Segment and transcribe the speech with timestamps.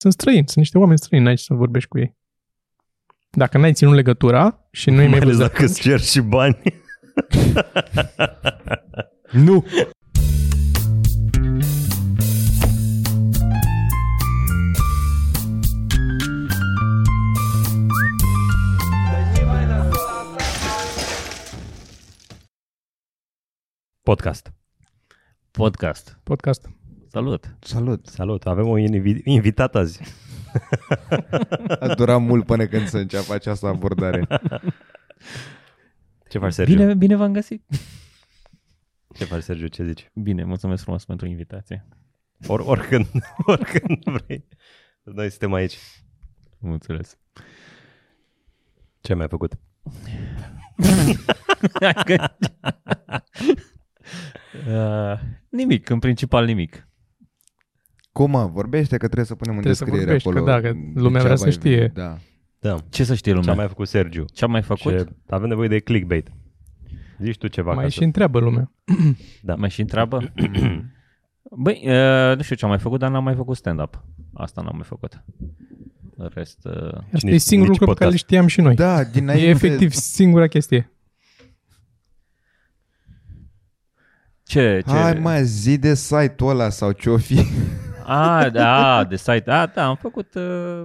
[0.00, 2.16] sunt străini, sunt niște oameni străini, n-ai ce să vorbești cu ei.
[3.30, 6.20] Dacă n-ai ținut legătura și nu e mai Mai ales văzut dacă îți cer și
[6.20, 6.58] bani.
[9.30, 9.64] Nu!
[24.02, 24.52] Podcast.
[25.50, 26.18] Podcast.
[26.22, 26.79] podcast.
[27.12, 27.56] Salut!
[27.60, 28.06] Salut!
[28.06, 30.00] Salut, avem o invi- invitat azi.
[31.80, 34.26] A durat mult până când să înceapă această abordare.
[36.28, 36.76] Ce faci, Sergiu?
[36.76, 37.64] Bine, bine v-am găsit!
[39.14, 39.66] Ce faci, Sergiu?
[39.66, 40.10] Ce zici?
[40.14, 41.86] Bine, mulțumesc frumos pentru invitație.
[42.46, 43.06] Or, oricând,
[43.52, 44.48] oricând vrei.
[45.02, 45.78] Noi suntem aici.
[46.58, 47.18] Mulțumesc.
[49.00, 49.52] Ce mai ai făcut?
[54.68, 56.88] uh, nimic, în principal nimic.
[58.12, 58.46] Cum mă?
[58.52, 60.44] Vorbește că trebuie să punem în Trebuie să descriere vorbești, acolo.
[60.44, 61.80] că da, că lumea vrea să Degeaba știe.
[61.80, 62.16] ai- Da.
[62.58, 62.76] Da.
[62.88, 63.52] Ce să știe Ce lumea?
[63.52, 64.24] a mai făcut Sergiu?
[64.32, 64.92] Ce am mai făcut?
[64.98, 65.06] Ce...
[65.28, 66.28] Avem nevoie de clickbait.
[67.22, 67.72] Zici tu ceva.
[67.74, 68.04] Mai ca și să...
[68.04, 68.72] întreabă lumea.
[69.42, 69.54] Da.
[69.54, 70.18] Mai și întreabă?
[71.62, 74.04] Băi, uh, nu știu ce am mai făcut, dar n-am mai făcut stand-up.
[74.34, 75.24] Asta n-am mai făcut.
[76.16, 78.24] În rest, uh, Asta nici- e singurul nici lucru pe care le podcast.
[78.24, 78.74] știam și noi.
[78.74, 79.46] Da, dinainte...
[79.46, 80.92] e efectiv singura chestie.
[84.42, 84.82] ce?
[84.86, 84.92] ce?
[84.92, 87.40] Hai mai zi de site-ul ăla sau ce-o fi.
[88.12, 89.50] A, da, de site.
[89.50, 90.84] A, da, am făcut uh,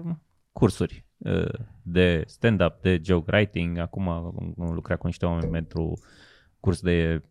[0.52, 3.78] cursuri uh, de stand-up, de joke writing.
[3.78, 6.00] Acum am am lucrat cu niște oameni pentru
[6.60, 7.22] curs de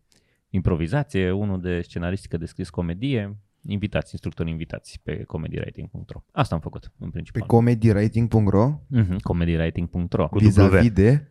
[0.49, 3.37] improvizație, unul de scenaristică de scris comedie.
[3.67, 6.23] Invitați, instructori invitați pe comedywriting.ro.
[6.31, 7.47] Asta am făcut, în Pe principal.
[7.47, 10.27] comedywriting.ro Mhm, comedywriting.ro.
[10.27, 10.93] Cu vis-a-vis W.
[10.93, 11.27] de...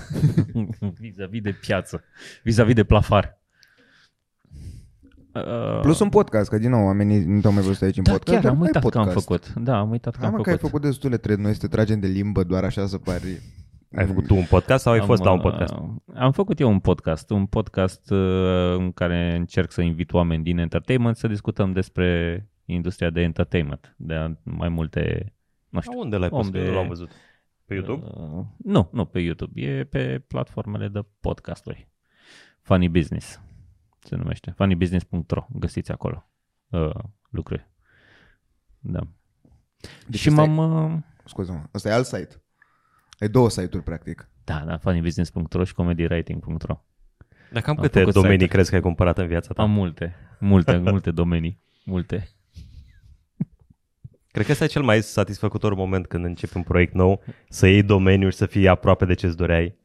[1.00, 2.04] vis-a-vis de piață,
[2.42, 3.40] vis-a-vis de plafar.
[5.44, 8.10] Uh, Plus un podcast, că din nou oamenii nu te-au mai văzut aici în da,
[8.12, 8.32] podcast.
[8.32, 9.26] chiar dar am ai uitat că am podcast.
[9.26, 9.52] făcut.
[9.64, 10.62] Da, am uitat că Hai am mă, că făcut.
[10.62, 13.40] ai făcut destule, trebuie noi să te tragem de limbă doar așa să pari...
[13.96, 15.74] Ai făcut tu un podcast sau ai Am, fost la un uh, podcast?
[16.14, 20.58] Am făcut eu un podcast, un podcast uh, în care încerc să invit oameni din
[20.58, 25.32] entertainment să discutăm despre industria de entertainment, de mai multe,
[25.68, 25.98] nu știu.
[25.98, 26.50] A, unde l-ai om pus?
[26.50, 27.10] de- Nu l-am văzut.
[27.64, 28.06] Pe YouTube?
[28.06, 31.88] Uh, nu, nu pe YouTube, e pe platformele de podcasturi.
[32.62, 33.40] Funny Business
[34.06, 34.52] se numește.
[34.56, 36.28] funnybusiness.ro, găsiți acolo
[36.68, 36.90] uh,
[37.30, 37.70] lucruri.
[38.78, 39.00] Da.
[40.08, 40.92] Deci și ăsta m-am...
[40.94, 42.42] Uh, Scuze-mă, ăsta e alt site.
[43.18, 44.28] Ai două site-uri, practic.
[44.44, 46.84] da, da, funnybusiness.ro și comedywriting.ro.
[47.52, 48.52] Dar cam Am câte făcut domenii site-uri.
[48.52, 49.62] crezi că ai cumpărat în viața ta?
[49.62, 51.60] Am multe, multe, multe domenii.
[51.84, 52.28] Multe.
[54.30, 57.82] Cred că ăsta e cel mai satisfăcător moment când începi un proiect nou, să iei
[57.82, 59.78] domeniul și să fii aproape de ce-ți doreai.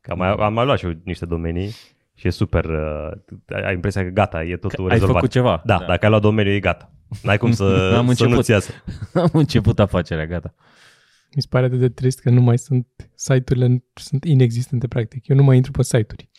[0.00, 1.74] Că am mai, am mai luat și eu niște domenii
[2.20, 5.16] și e super, uh, ai impresia că gata, e totul Ai rezolvat.
[5.16, 5.62] făcut ceva.
[5.64, 6.92] Da, da, dacă ai luat domeniul, e gata.
[7.22, 8.32] N-ai cum să, Am să început.
[8.34, 8.72] nu-ți iasă.
[9.14, 10.54] Am început afacerea, gata.
[11.34, 15.28] Mi se pare atât de trist că nu mai sunt site-urile, sunt inexistente practic.
[15.28, 16.30] Eu nu mai intru pe site-uri.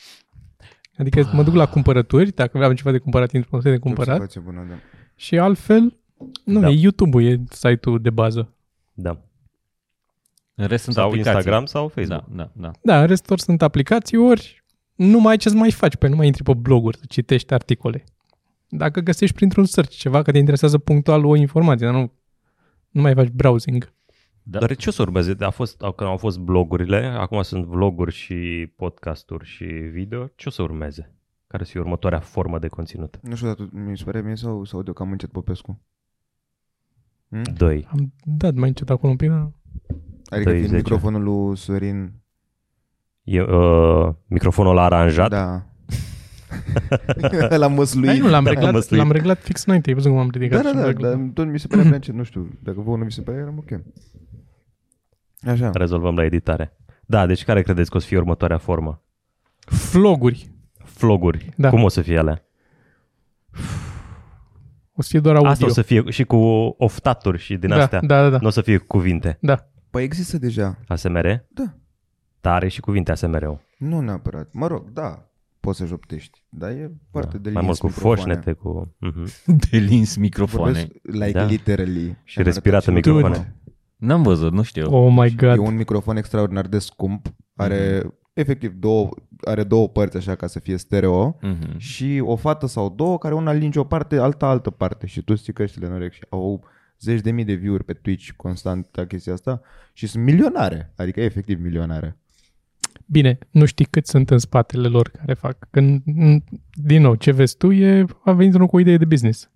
[0.97, 3.81] Adică mă duc la cumpărături, dacă vreau ceva de cumpărat, intru pe site de Ce
[3.81, 4.75] cumpărat observație bună, da.
[5.16, 5.97] și altfel,
[6.46, 6.70] nu, Da.
[6.70, 8.53] e YouTube-ul, e site-ul de bază.
[8.94, 9.22] Da.
[10.56, 11.34] În rest sunt Sau aplicații.
[11.36, 12.25] Instagram sau Facebook.
[12.30, 12.72] Da, da, da.
[12.81, 14.60] Da, în rest ori sunt aplicații, ori
[15.06, 17.53] nu mai ai ce să mai faci, pe nu mai intri pe bloguri să citești
[17.53, 18.03] articole.
[18.69, 22.12] Dacă găsești printr-un search ceva că te interesează punctual o informație, dar nu,
[22.89, 23.94] nu mai faci browsing.
[24.44, 24.59] Da.
[24.59, 25.35] Dar ce o să urmeze?
[25.40, 30.28] A fost, au, când au fost blogurile, acum sunt vloguri și podcasturi și video.
[30.35, 31.16] Ce o să urmeze?
[31.47, 33.19] Care o să fie următoarea formă de conținut?
[33.22, 35.81] Nu știu, dar tu, mi se pare mie sau, sau de cam încet Popescu?
[37.29, 37.41] Hmm?
[37.57, 37.88] Doi.
[37.91, 39.51] Am dat mai încet acolo un pic, dar
[40.29, 40.72] Adică fiind 30.
[40.72, 42.21] microfonul lui Sorin...
[43.24, 45.30] E, uh, microfonul ăla aranjat.
[45.30, 45.66] Da.
[47.50, 48.22] L-am Hai, măsluit.
[48.22, 49.02] nu, l-am Da, reglat, măsluit.
[49.02, 50.62] l-am reglat fix înainte, ai văzut cum am Da, ridicat.
[50.64, 51.12] da, și am da, reglat.
[51.18, 52.48] dar tot mi se pare prea încet, nu știu.
[52.64, 53.80] Dacă vouă nu vi se pare, eram ok.
[55.48, 55.70] Așa.
[55.74, 56.78] Rezolvăm la editare.
[57.06, 59.04] Da, deci care credeți că o să fie următoarea formă?
[59.92, 60.52] Vloguri.
[60.98, 61.50] Vloguri.
[61.58, 61.70] Da.
[61.70, 62.46] Cum o să fie alea?
[64.94, 65.52] O să fie doar audio.
[65.52, 66.36] Asta o să fie și cu
[66.78, 68.00] oftaturi și din da, astea.
[68.00, 68.38] da, da, da.
[68.42, 69.38] Nu o să fie cu cuvinte.
[69.41, 69.66] da.
[69.90, 70.78] Păi există deja.
[70.88, 71.46] ASMR?
[71.50, 71.64] Da.
[72.41, 73.59] Dar are și cuvinte ASMR-ul.
[73.78, 74.49] Nu neapărat.
[74.53, 75.26] Mă rog, da.
[75.59, 76.43] Poți să joptești.
[76.49, 77.59] Dar e foarte de Da.
[77.59, 78.34] Mai lins mult cu microfoane.
[78.34, 78.96] foșnete, cu...
[78.99, 79.26] Mhm.
[79.70, 80.72] De lins microfoane.
[80.72, 81.43] Vorbesc like Da.
[81.46, 82.17] literally.
[82.23, 83.38] Și Am respirată arătat și microfoane.
[83.38, 83.73] un-
[84.08, 84.96] N-am văzut, nu știu.
[84.96, 85.55] Oh my god.
[85.55, 87.28] E un microfon extraordinar de scump.
[87.55, 88.02] Are
[88.34, 89.09] efectiv două,
[89.41, 91.38] are două părți așa ca să fie stereo.
[91.41, 91.78] Mhm.
[91.78, 95.05] Și o fată sau două care una linge o parte, alta altă parte.
[95.05, 96.64] Și tu ții căștile în urechi și au
[96.99, 99.61] zeci de mii de view-uri pe Twitch constant la chestia asta
[99.93, 102.17] și sunt milionare, adică efectiv milionare.
[103.06, 105.68] Bine, nu știi cât sunt în spatele lor care fac.
[105.72, 106.02] Când,
[106.74, 109.50] din nou, ce vezi tu e, a venit unul cu o idee de business.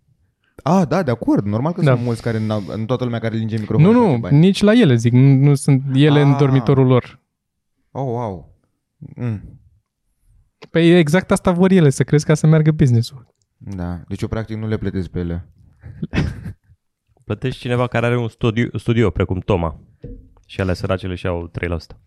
[0.64, 1.46] Ah, da, de acord.
[1.46, 1.94] Normal că Da.
[1.94, 3.94] sunt mulți care n-au, nu toată lumea care linge microfonul.
[3.94, 4.38] Nu, face nu, bani.
[4.38, 5.12] nici la ele, zic.
[5.14, 6.38] Nu, nu sunt ele în Ah.
[6.40, 7.20] dormitorul lor.
[7.92, 8.56] Oh, wow.
[8.98, 9.60] Mm.
[10.70, 13.36] Păi exact asta vor ele, să crezi ca să meargă business-ul.
[13.58, 15.50] Da, deci eu practic nu le plătesc pe ele.
[17.24, 19.80] Plătești cineva care are un studio, studio precum Toma.
[20.48, 22.00] Și alea săracele și au 3%.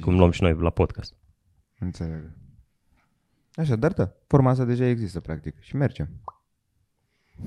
[0.00, 1.14] Cum luăm și noi la podcast.
[1.78, 2.32] Înțeleg.
[3.54, 6.04] Așa, dar da, forma asta deja există practic și merge.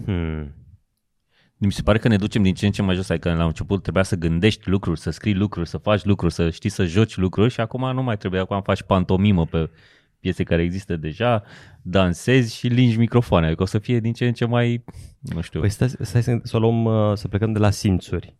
[0.05, 0.53] Hmm.
[1.57, 3.81] Mi se pare că ne ducem din ce în ce mai jos, adică la început
[3.81, 7.51] trebuia să gândești lucruri, să scrii lucruri, să faci lucruri, să știi să joci lucruri
[7.51, 9.69] și acum nu mai trebuie, acum faci pantomimă pe
[10.19, 11.43] piese care există deja,
[11.81, 14.83] dansezi și lingi microfoane, adică o să fie din ce în ce mai,
[15.19, 18.35] nu știu, Păi stai, stai să, să o luăm, uh, să plecăm de la simțuri.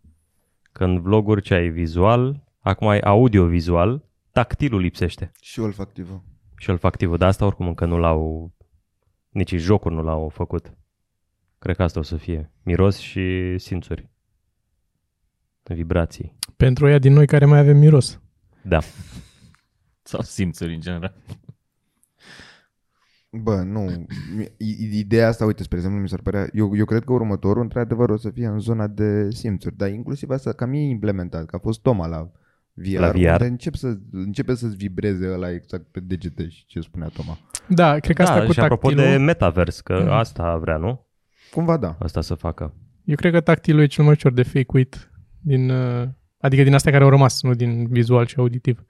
[0.72, 6.24] Că în vloguri ce ai vizual, acum ai audio-vizual, tactilul lipsește Și olfactivă.
[6.56, 7.16] și olfactivul.
[7.16, 8.52] Dar asta oricum încă nu l-au,
[9.28, 10.72] nici jocuri nu l-au făcut.
[11.58, 12.52] Cred că asta o să fie.
[12.62, 14.10] Miros și simțuri.
[15.62, 16.36] Vibrații.
[16.56, 18.20] Pentru ăia din noi care mai avem miros.
[18.62, 18.78] Da.
[20.10, 21.14] sau simțuri în general.
[23.30, 23.80] Bă, nu.
[24.36, 26.48] Mi- i- Ideea asta, uite, spre exemplu, mi s-ar părea...
[26.52, 29.76] Eu, eu cred că următorul, într-adevăr, o să fie în zona de simțuri.
[29.76, 32.30] Dar inclusiv asta, cam e implementat, că a fost Toma la
[32.82, 32.98] VR.
[32.98, 33.16] La VR.
[33.16, 37.38] Unde încep să, începe să-ți vibreze ăla exact pe degete și ce spunea Toma.
[37.68, 40.08] Da, cred că asta da, cu și apropo tactilul, de metavers, că Mhm.
[40.10, 41.06] asta vrea, nu?
[41.50, 41.96] Cumva da.
[42.00, 42.74] Asta să facă.
[43.04, 45.10] eu cred că tactilul e cel mai ușor de fake-uit
[45.40, 46.08] din, uh,
[46.38, 48.84] adică din astea care au rămas, nu din vizual și auditiv.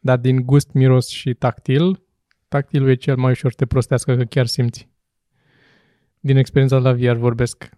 [0.00, 2.02] Dar din gust, miros și tactil,
[2.48, 4.88] tactilul e cel mai ușor să te prostească că chiar simți.
[6.20, 7.68] Din experiența la VR vorbesc.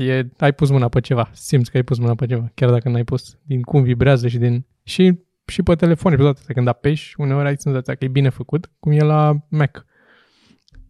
[0.00, 2.88] E, ai pus mâna pe ceva, simți că ai pus mâna pe ceva, chiar dacă
[2.88, 3.38] n-ai pus.
[3.42, 4.66] Din cum vibrează și din...
[4.82, 8.08] Și, și pe telefon și pe toate astea, când apeși, uneori ai senzația că e
[8.08, 9.86] bine făcut, cum e la Mac.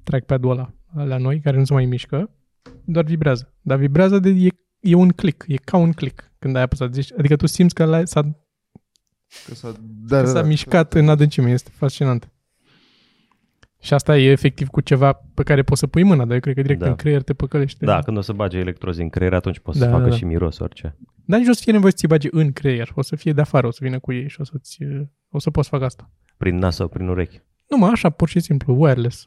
[0.03, 0.73] Trackpad-ul ăla,
[1.07, 2.31] la noi, care nu se mai mișcă,
[2.85, 3.55] doar vibrează.
[3.61, 4.29] Dar vibrează de...
[4.29, 4.49] E,
[4.81, 6.95] e un click, e ca un click când ai apăsat.
[6.95, 8.23] Zici, adică tu simți că l-ai- s-a,
[9.47, 12.31] Că s-a, da, că s-a mișcat în adâncime, este fascinant.
[13.83, 16.55] Și asta e efectiv cu ceva pe care poți să pui mâna, dar eu cred
[16.55, 16.89] că direct Da.
[16.89, 17.85] în creier te păcălește.
[17.85, 20.17] Da, când o să bage electrozi în creier, atunci poți Da, să da, facă da.
[20.17, 20.97] și miros orice.
[21.25, 23.33] Dar nici nu o să fie nevoie să ți bage în creier, o să fie
[23.33, 24.79] de afară, o să vină cu ei și o să-ți,
[25.29, 26.11] o să poți fac asta.
[26.37, 27.41] Prin nas sau prin urechi.
[27.69, 29.23] Nu mă, așa, pur și simplu, wireless.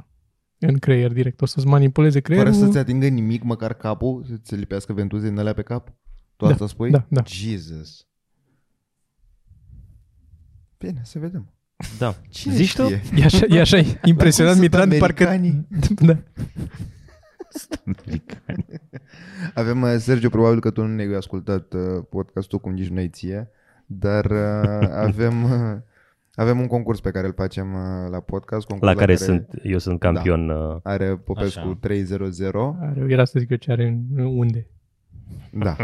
[0.60, 1.42] În creier direct.
[1.42, 2.52] O să-ți manipuleze creierul.
[2.54, 5.88] Fără să-ți atingă nimic, măcar capul, să ți lipească ventuze din alea pe cap?
[6.36, 6.90] Tu Da, asta spui?
[6.92, 7.22] da, da.
[7.26, 8.08] Jesus.
[10.78, 11.53] Bine, să vedem.
[12.00, 12.16] Da.
[12.30, 12.84] Cine Zici tu?
[12.84, 13.02] știe?
[13.16, 15.24] E așa, e așa impresionant sunt Mitran, de parcă...
[15.28, 15.68] americanii?
[16.06, 16.18] Da.
[19.54, 23.50] Avem, uh, Sergio, probabil că tu nu ne-ai ascultat uh, podcastul cum nici noi ție,
[23.86, 25.78] dar uh, avem, uh,
[26.34, 28.68] avem un concurs pe care îl facem uh, la podcast.
[28.68, 30.48] Concurs La care sunt, eu sunt campion.
[30.48, 30.54] Da.
[30.54, 31.78] uh, Are Popescu Așa.
[31.80, 32.52] 300.
[32.80, 34.68] Are, era să zic eu ce are în- unde.
[35.52, 35.76] Da.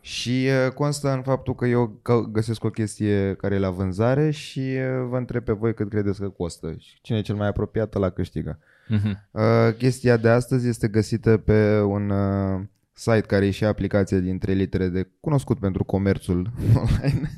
[0.00, 4.30] Și uh, constă în faptul că eu că- găsesc o chestie care e la vânzare
[4.30, 6.74] și uh, vă întreb pe voi cât credeți că costă.
[6.78, 8.58] Și cine e cel mai apropiat, la câștigă.
[8.88, 9.28] Mhm.
[9.30, 9.42] Uh,
[9.78, 12.60] chestia de astăzi este găsită pe un uh,
[12.92, 17.30] site care e și aplicație din trei litere de cunoscut pentru comerțul online.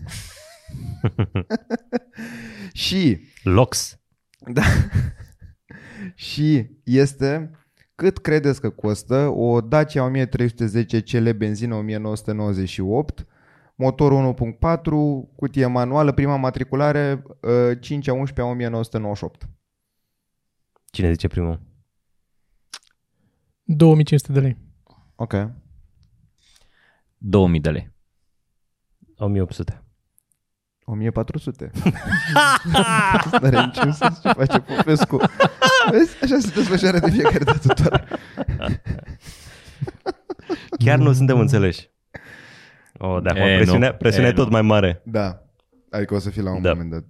[2.72, 3.98] și Lox.
[4.38, 4.62] da.
[6.14, 7.50] și este
[8.02, 13.26] cât credeți că costă o Dacia 1310 CL benzină 1998
[13.74, 14.80] motor 1.4
[15.36, 19.48] cutie manuală prima matriculare uh, 5 a 11 a 1998
[20.84, 21.60] Cine zice primul?
[23.62, 24.56] 2500 de lei.
[25.14, 25.34] Ok
[27.18, 27.90] 2000 de lei.
[29.18, 29.81] 1800.
[30.84, 31.70] 1400.
[32.64, 32.78] Nu
[33.42, 35.20] are niciun sens ce face Popescu.
[35.90, 36.16] Vezi?
[36.22, 38.08] Așa se desfășoară de fiecare dată doar.
[40.78, 41.90] Chiar nu suntem înțeleși.
[42.98, 43.96] Oh, de acum E, presiunea, nu.
[43.96, 44.50] presiunea E, e tot nu.
[44.52, 45.02] mai mare.
[45.04, 45.42] Da.
[45.90, 46.68] Adică o să fii la un Da.
[46.72, 47.04] moment dat.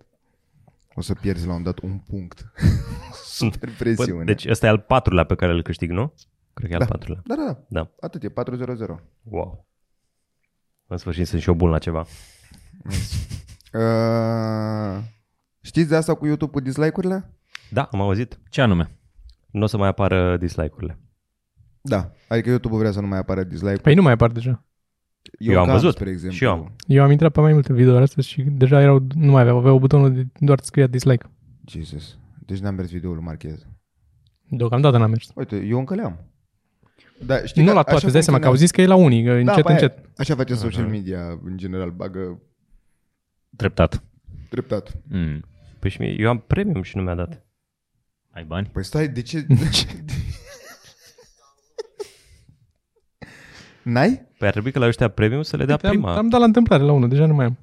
[0.94, 2.52] O să pierzi la un moment dat un punct.
[3.24, 4.24] Super Bă, presiune.
[4.24, 6.14] deci ăsta e al patrulea pe care îl câștig, nu?
[6.54, 6.92] Cred că e al Da.
[6.92, 7.22] patrulea.
[7.26, 7.58] Da, da, da.
[7.68, 7.90] Da.
[8.00, 9.02] Atât e, 400.
[9.22, 9.66] Wow.
[10.86, 12.06] În sfârșit sunt și eu bun la ceva.
[13.72, 15.02] Uh,
[15.60, 17.30] știți de asta cu YouTube cu dislike-urile?
[17.70, 18.38] Da, am auzit.
[18.50, 18.96] Ce anume?
[19.50, 20.98] Nu o să mai apară dislike-urile.
[21.80, 22.12] Da.
[22.28, 24.64] Adică YouTube vrea să nu mai apară dislike Păi nu mai apar deja.
[25.38, 25.94] Eu am cam, văzut.
[25.94, 26.36] Spre exemplu.
[26.36, 26.74] Și eu am.
[26.86, 29.78] Eu am intrat pe mai multe videouri astăzi și deja erau, nu mai aveau, aveau
[29.78, 31.30] butonul de doar scria dislike.
[31.66, 32.18] Jesus.
[32.46, 33.66] Deci n-am mers videoul lui Marchez.
[34.48, 35.30] Deocamdată n-am mers.
[35.34, 36.26] Uite, eu încă le-am.
[37.26, 38.64] Da, știi Nu că la toate, așa îți dai seama că au funcționează.
[38.64, 40.18] zis că e la unii, că încet, pe aia- încet.
[40.18, 42.40] Așa face social media în general, bagă
[43.56, 44.02] Treptat.
[44.50, 44.92] treptat.
[45.08, 45.40] Mm.
[45.78, 47.44] Păi și mie, eu am premium și nu mi-a dat.
[48.30, 48.66] Ai bani?
[48.72, 49.46] Păi stai, de ce?
[53.82, 54.26] N-ai?
[54.38, 56.16] Păi ar trebui că la ăștia premium să le dea Uite, am, prima.
[56.16, 57.58] am dat la întâmplare la unul, deja nu mai am.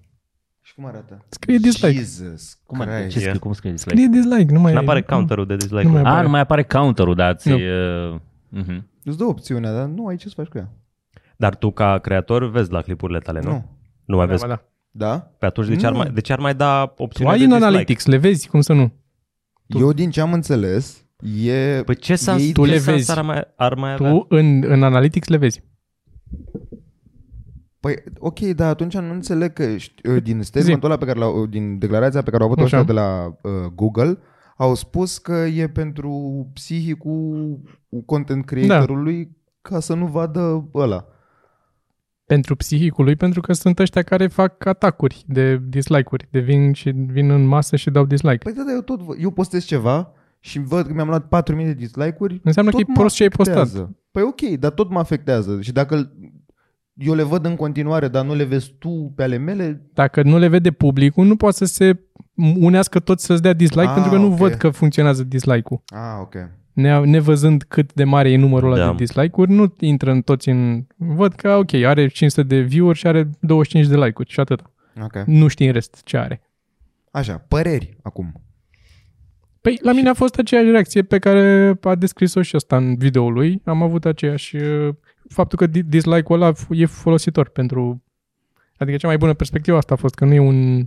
[0.62, 1.26] Și cum arată?
[1.30, 1.94] Scrie dislike.
[1.98, 2.96] Jesus Cum, adică?
[2.96, 3.10] Christ.
[3.10, 3.40] ce scrie, Yeah.
[3.40, 3.96] cum scrie dislike?
[4.02, 5.84] Scrie dislike, nu mai Nu apare counterul de dislike.
[5.84, 6.24] Nu mai- A, apare.
[6.24, 7.50] nu mai apare counterul, dar ți...
[7.50, 7.56] Nu.
[7.56, 8.20] Uh,
[8.64, 8.82] uh-huh.
[9.04, 10.70] Îți dă opțiunea, dar nu ai ce să faci cu ea.
[11.38, 13.50] Dar tu ca creator vezi la clipurile tale, nu?
[13.52, 13.66] Nu.
[14.06, 14.46] Nu mai Da, vezi.
[14.48, 14.64] ba da.
[14.92, 15.20] Da?
[15.40, 15.98] Pe atunci de ce, ar Nu.
[15.98, 17.72] mai, de ce ar mai da Tu opțiunea ai de în dislike?
[17.72, 18.92] Analytics, le vezi, cum să nu.
[19.68, 21.06] Eu din ce am înțeles,
[21.46, 21.82] e...
[21.86, 23.12] Păi ce sens, Ei- Tu ce le sens vezi.
[23.12, 24.10] ar mai, ar mai avea?
[24.12, 25.64] Tu în, în Analytics le vezi.
[27.80, 31.78] Păi, ok, dar atunci nu înțeleg că ști- din statementul ăla pe care l-au, din
[31.80, 32.78] declarația pe care au avut Așa.
[32.78, 34.18] ăștia de la uh, Google,
[34.58, 36.12] au spus că e pentru
[36.54, 37.60] psihicul
[38.06, 41.06] content creatorului ca să nu vadă ăla.
[42.36, 46.90] Pentru psihicul lui, pentru că sunt ăștia care fac atacuri de dislike-uri, de vin și
[46.90, 48.38] vin în masă și dau dislike.
[48.38, 51.66] Păi da, dar eu tot, văd- eu postez ceva și văd că mi-am luat 4000
[51.66, 53.58] de dislike-uri, Înseamnă tot că e mă prost ce ai postat.
[53.58, 53.98] afectează.
[54.12, 55.62] Păi ok, dar tot mă afectează.
[55.62, 56.12] Și dacă
[56.94, 60.38] eu le văd în continuare, dar nu le vezi tu pe ale mele, Dacă nu
[60.38, 62.00] le vede publicul, nu poate să se
[62.60, 64.38] unească toți să-ți dea dislike, Ah, pentru că nu ok.
[64.38, 65.82] văd că funcționează dislike-ul.
[65.86, 66.36] ah, ok.
[66.74, 68.90] Ne, nevăzând cât de mare e numărul ăla Da.
[68.92, 70.86] de dislike-uri, nu intră în toți în...
[70.98, 74.62] Văd că, ok, are 500 de view-uri și are 25 de like-uri și atât.
[75.04, 75.24] Ok.
[75.26, 76.42] Nu știi în rest ce are.
[77.12, 78.44] Așa, păreri acum.
[79.62, 83.34] Păi, la mine a fost aceeași reacție pe care a descris-o și ăsta în videoul
[83.34, 83.62] lui.
[83.66, 84.56] Am avut aceeași...
[84.56, 84.94] uh,
[85.30, 88.04] Faptul că di- dislike-ul ăla e folositor pentru...
[88.78, 90.86] Adică cea mai bună perspectivă asta a fost că nu e un...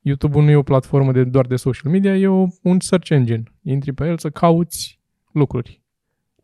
[0.00, 3.42] YouTube-ul nu e o platformă de doar de social media, e o, un search engine.
[3.62, 4.97] Intri pe el să cauți
[5.38, 5.82] lucruri.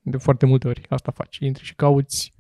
[0.03, 1.37] De foarte multe ori asta faci.
[1.41, 2.33] Intri și cauți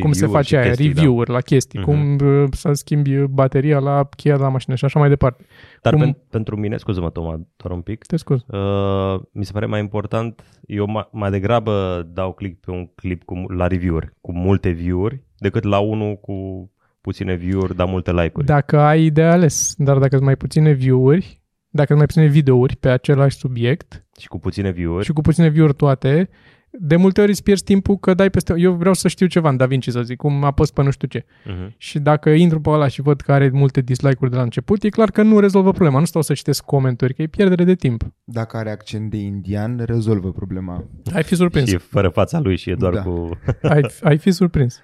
[0.00, 1.88] cum se Review-uri și face aia, chestii, review-uri la chestii, Mhm.
[1.88, 5.44] cum uh, să schimbi bateria la cheia de la mașină și așa mai departe.
[5.82, 8.40] Dar Cum- pen, pentru mine, scuză-mă, Toma, doar un pic, Te scuz.
[8.46, 13.24] uh, mi se pare mai important, eu mai, mai degrabă dau click pe un clip
[13.24, 16.70] cu, mu- la review-uri, cu multe view-uri, decât la unul cu
[17.00, 18.46] puține view-uri, dar multe like-uri.
[18.46, 21.40] Dacă ai de ales, dar dacă sunt mai puține view-uri,
[21.76, 25.04] dacă sunt mai puține videouri pe același subiect Și cu puține view-uri.
[25.04, 26.28] și cu puține view-uri toate,
[26.70, 28.54] de multe ori îți pierzi timpul că dai peste...
[28.56, 31.20] Eu vreau să știu ceva în DaVinci, să zic, cum apăs pe nu știu ce.
[31.24, 31.76] Uh-huh.
[31.76, 34.88] Și dacă intru pe ăla și văd că are multe dislike-uri de la început, e
[34.88, 35.98] clar că nu rezolvă problema.
[35.98, 38.04] Nu stau să citesc comentarii, că e pierdere de timp.
[38.24, 40.84] Dacă are accent de indian, rezolvă problema.
[41.14, 41.68] Ai fi surprins.
[41.68, 43.02] Și e fără fața lui și e doar Da.
[43.02, 43.38] cu...
[43.62, 44.80] Ai, ai fi surprins.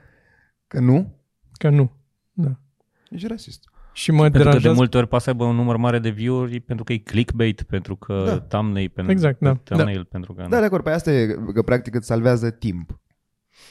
[0.67, 1.15] Că nu?
[1.53, 1.93] Că nu.
[2.33, 2.59] Da.
[3.11, 3.72] Ești rasist.
[3.93, 4.77] Și mă Pentru că de deranjează...
[4.77, 7.97] multe ori poate să aibă un număr mare de view-uri pentru că e clickbait, pentru
[7.97, 8.31] că Da.
[8.31, 8.39] da.
[8.41, 9.55] thumbnail, pentru, Exact, da.
[9.55, 10.47] thumbnail pentru că...
[10.49, 13.01] Da, de acord, pe asta e că practic îți salvează timp.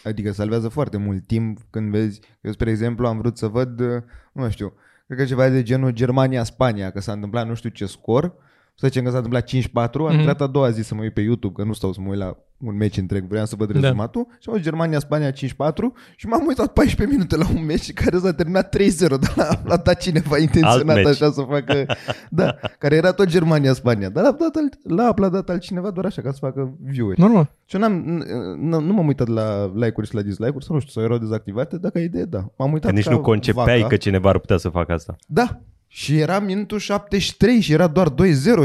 [0.03, 3.87] Adică salvează foarte mult timp când vezi, eu spre exemplu am vrut să văd, uh,
[4.33, 4.73] nu știu,
[5.07, 8.33] cred că ceva de genul Germania-Spania, că s-a întâmplat nu știu ce scor,
[8.81, 10.17] să zicem că s-a întâmplat 5-4, am Mhm.
[10.17, 12.17] intrat a doua zi să mă uit pe YouTube, că nu stau să mă uit
[12.19, 13.79] la un meci întreg, vreau să văd Da.
[13.79, 18.17] rezumatul și am văzut Germania-Spania 5-4 și m-am uitat 14 minute la un meci care
[18.17, 21.05] s-a terminat 3-0, dar l-a dat cineva intenționat meci.
[21.07, 21.85] așa să facă,
[22.29, 26.31] da, care era tot Germania-Spania, dar l-a, dat, alt- l-a aplaudat altcineva doar așa ca
[26.31, 27.19] să facă view-uri.
[27.19, 27.51] Normal.
[27.65, 28.25] Și eu n-am, n-
[28.57, 31.77] n- nu m-am uitat la like-uri și la dislike-uri, sau nu știu, sau erau dezactivate,
[31.77, 32.45] dacă ai idee, da.
[32.57, 33.88] M-am uitat Că nici ca nu concepeai vaca.
[33.88, 35.15] că cineva ar putea să facă asta.
[35.27, 35.59] Da.
[35.93, 38.13] Și era minutul 73 și era doar 2-0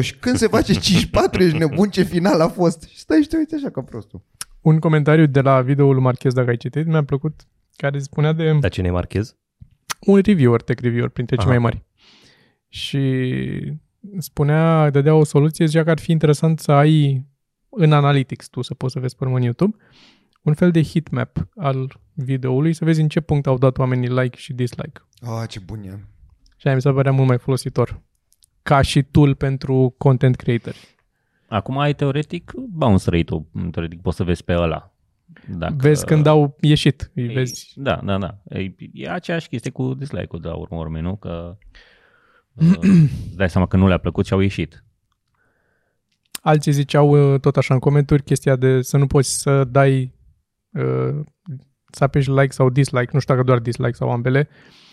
[0.00, 0.78] și când se face 5-4
[1.38, 2.82] ești nebun ce final a fost.
[2.88, 4.22] Și stai și te uiți așa ca prostul.
[4.60, 7.40] Un comentariu de la videoul lui Marchez, dacă ai citit, mi-a plăcut,
[7.76, 9.36] care spunea de Dar cine e marchez?
[10.00, 11.54] un reviewer, tech reviewer, printre cei Aha.
[11.54, 11.84] mai mari.
[12.68, 13.76] Și
[14.18, 17.24] spunea, dădea o soluție, zicea că ar fi interesant să ai
[17.68, 19.76] în Analytics, tu să poți să vezi pe urmă în YouTube,
[20.42, 24.38] un fel de heatmap al videoului, să vezi în ce punct au dat oamenii like
[24.38, 25.00] și dislike.
[25.20, 26.04] Ah, ce bun e.
[26.56, 28.00] Și aia mi se părea mult mai folositor.
[28.62, 30.74] Ca și tool pentru content creator.
[31.48, 34.90] Acum ai teoretic bounce rate-ul, teoretic poți să vezi pe ăla.
[35.48, 37.72] Dacă, Vezi când au ieșit, îi e, vezi.
[37.74, 38.38] Da, da, da.
[38.48, 41.16] E, e aceeași chestie cu dislike-ul de la urmă urmei, nu?
[41.16, 41.56] Că
[42.54, 44.84] uh, îți dai seama că nu le-a plăcut și au ieșit.
[46.42, 50.12] Alții ziceau uh, tot așa în comentarii chestia de să nu poți să dai
[50.70, 51.24] uh,
[51.90, 54.85] să apeși like sau dislike, nu știu dacă doar dislike sau ambele, uh,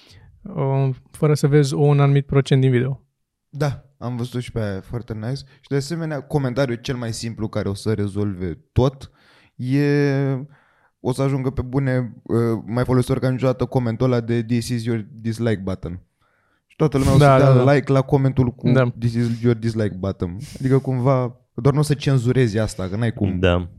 [1.12, 3.02] fără să vezi un anumit procent din video.
[3.50, 5.36] Da, am văzut și pe aia, foarte nice.
[5.36, 9.12] Și de asemenea, comentariul cel mai simplu care o să rezolve tot
[9.56, 10.46] e
[11.00, 14.84] o să ajungă pe bune uh, mai folositor ca niciodată comentul ăla de This is
[14.84, 16.02] your dislike button.
[16.66, 17.74] Și toată lumea o să Da, dea da, da.
[17.74, 18.92] like la comentul cu Da.
[19.00, 20.38] This is your dislike button.
[20.60, 23.40] Adică cumva, doar nu o să cenzurezi asta, că n-ai cum.
[23.40, 23.70] Da.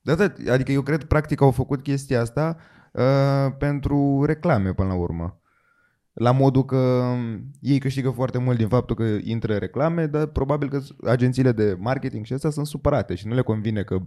[0.00, 2.77] Da, da, adică eu cred practic au făcut chestia asta uh,
[3.58, 5.40] pentru reclame până la urmă.
[6.12, 10.68] La modul că um, ei câștigă foarte mult din faptul că intră reclame, dar probabil
[10.68, 13.98] că agențiile de marketing și astea sunt supărate și nu le convine că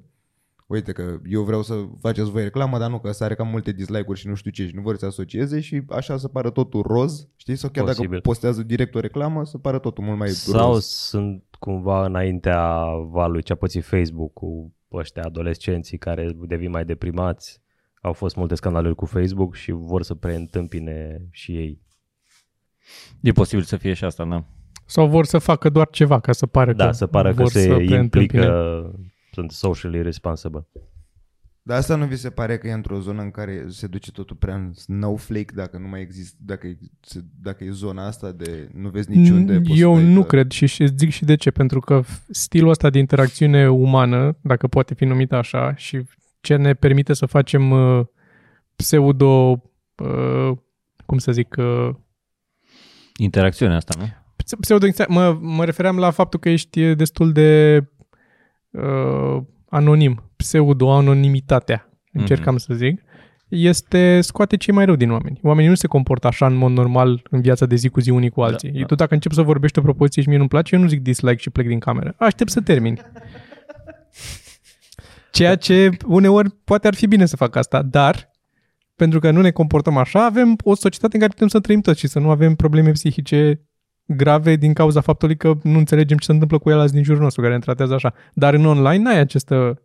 [0.67, 3.71] uite că eu vreau să faceți voi reclamă, dar nu, că ăsta are cam multe
[3.71, 6.81] dislike-uri și nu știu ce și nu vor să asocieze și așa să pară totul
[6.81, 7.55] roz, știi?
[7.55, 8.09] Sau chiar Posibil.
[8.09, 10.85] dacă postează direct o reclamă, să pară totul mult mai Sau roz.
[10.85, 17.60] sunt cumva înaintea valului ce a pățit Facebook cu ăștia adolescenții care devin mai deprimați.
[18.01, 21.81] Au fost multe scandaluri cu Facebook și vor să preîntâmpine și ei.
[23.21, 24.43] E posibil să fie și asta, da.
[24.85, 27.49] Sau vor să facă doar ceva ca să pară Da, că să pară că vor
[27.51, 28.21] se să preîntâmpine.
[28.21, 28.91] implică,
[29.31, 30.67] sunt socially responsible.
[31.63, 34.35] Dar asta nu vi se pare că e într-o zonă în care se duce totul
[34.35, 38.69] prea în snowflake dacă nu mai există, dacă e, se- dacă e zona asta de
[38.73, 41.25] nu vezi niciunde poți să Eu dai nu că- cred și, și îți zic și
[41.25, 46.01] de ce, pentru că stilul ăsta de interacțiune umană, dacă poate fi numit așa, și
[46.41, 48.05] ce ne permite să facem uh,
[48.75, 49.61] pseudo,
[49.95, 50.51] uh,
[51.05, 51.89] cum să zic, uh,
[53.17, 54.05] Interacțiunea asta, nu?
[54.59, 57.79] pseudo mă, mă refeream la faptul că ești destul de
[58.69, 63.01] uh, anonim, pseudo-anonimitatea, încercam să zic,
[63.47, 65.39] este scoate cei mai rău din oameni.
[65.43, 68.29] Oamenii nu se comportă așa în mod normal în viața de zi cu zi unii
[68.29, 68.69] cu alții.
[68.69, 68.79] da.
[68.79, 71.01] Da, Tu dacă încep să vorbești o propoziție și mie nu-mi place, eu nu zic
[71.01, 72.15] dislike și plec din cameră.
[72.17, 72.99] Aștept să termin.
[75.31, 78.31] Ceea ce uneori poate ar fi bine să fac asta, dar
[78.95, 81.99] pentru că nu ne comportăm așa, avem o societate în care putem să trăim toți
[81.99, 83.61] și să nu avem probleme psihice
[84.05, 87.41] grave din cauza faptului că nu înțelegem ce se întâmplă cu el din jurul nostru,
[87.41, 88.13] care ne tratează așa.
[88.33, 89.81] Dar în online n-ai această,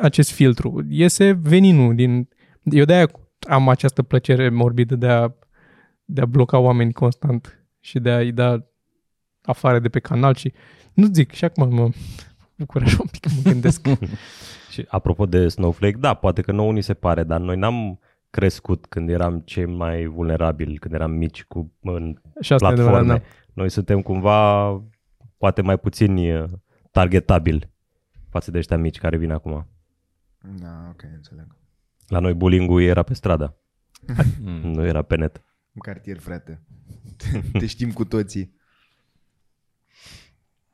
[0.00, 0.86] acest filtru.
[0.88, 2.28] Iese veninul din...
[2.62, 3.10] Eu de-aia
[3.48, 5.28] am această plăcere morbidă de a,
[6.04, 8.66] de a bloca oameni constant și de a-i da
[9.42, 10.52] afară de pe canal și
[10.92, 11.90] nu zic, și acum mă
[12.58, 13.86] bucur așa un pic, mă gândesc.
[14.72, 18.86] Și apropo de Snowflake, da, poate că nouă ni se pare, dar noi n-am crescut
[18.86, 23.18] când eram cei mai vulnerabili, când eram mici cu în și asta e adevărat, platforme.
[23.28, 23.52] da.
[23.52, 24.70] Noi suntem cumva
[25.38, 26.48] poate mai puțin uh,
[26.90, 27.70] targetabili
[28.30, 29.66] față de ăștia mici care vin acum.
[30.58, 31.56] Da, ok, înțeleg.
[32.06, 33.56] La noi bullying era pe stradă,
[34.42, 34.70] Mm.
[34.70, 35.42] nu era pe net.
[35.72, 36.62] În cartier, frate.
[37.52, 38.54] Te știm cu toții.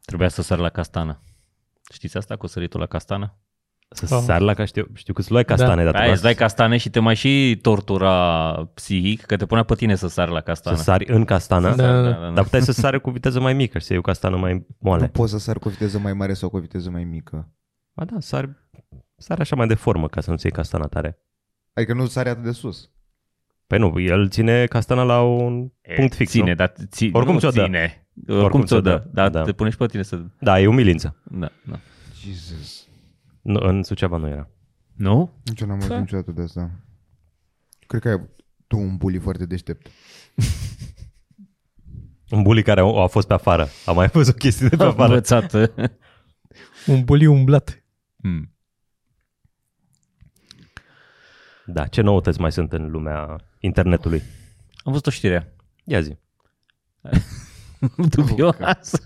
[0.05, 1.23] Trebuia să sar la castană.
[1.93, 3.35] Știți asta cu săritul la castană?
[3.95, 4.23] Să Oh.
[4.25, 6.39] sar la ca știu, știu că îți luai castane, dar Aia trebuia îți dai să,
[6.39, 10.41] castane și te mai și tortura psihic, că te punea pe tine să sari la
[10.41, 10.77] castană.
[10.77, 12.19] să sari în castană, Da, da, da, da.
[12.21, 12.31] da.
[12.31, 14.67] dar puteai să sari cu viteză mai mică și să iei o castană mai Nu
[14.79, 15.09] moale.
[15.09, 17.49] poți să sar cu o viteză mai mare sau cu o viteză mai mică.
[17.93, 18.49] Ba da, sari,
[19.17, 21.19] sari așa mai de formă ca să nu-ți iei castana tare.
[21.73, 22.91] Adică nu sare atât de sus.
[23.67, 26.55] Păi nu, el ține castana la un punct fix, Ține, nu?
[26.55, 27.69] dar ți, Oricum nu ți-o dă.
[28.25, 28.37] Ține.
[28.37, 29.43] Oricum ți-o dă, dar da.
[29.43, 30.23] te pune și pe tine să...
[30.41, 31.17] Da, e umilință.
[31.25, 31.79] Da, da.
[32.21, 32.87] Jesus.
[33.43, 34.49] Nu, în Suceava nu era.
[34.95, 35.33] Nu?
[35.45, 35.85] Nici eu n-am Da.
[35.85, 36.71] auzit niciodată de asta.
[37.87, 38.21] Cred că ai
[38.67, 39.87] tu un bully foarte deștept.
[42.31, 43.67] Un bully care a, a fost pe afară.
[43.87, 45.09] Am mai văzut chestii de pe Am afară.
[45.09, 45.53] învățat.
[46.87, 47.83] Un buliu umblat.
[48.17, 48.55] Hmm.
[51.67, 54.23] Da, ce noutăți mai sunt în lumea internetului?
[54.85, 56.17] Am văzut o știre Ia zi.
[58.17, 58.99] dubioasă.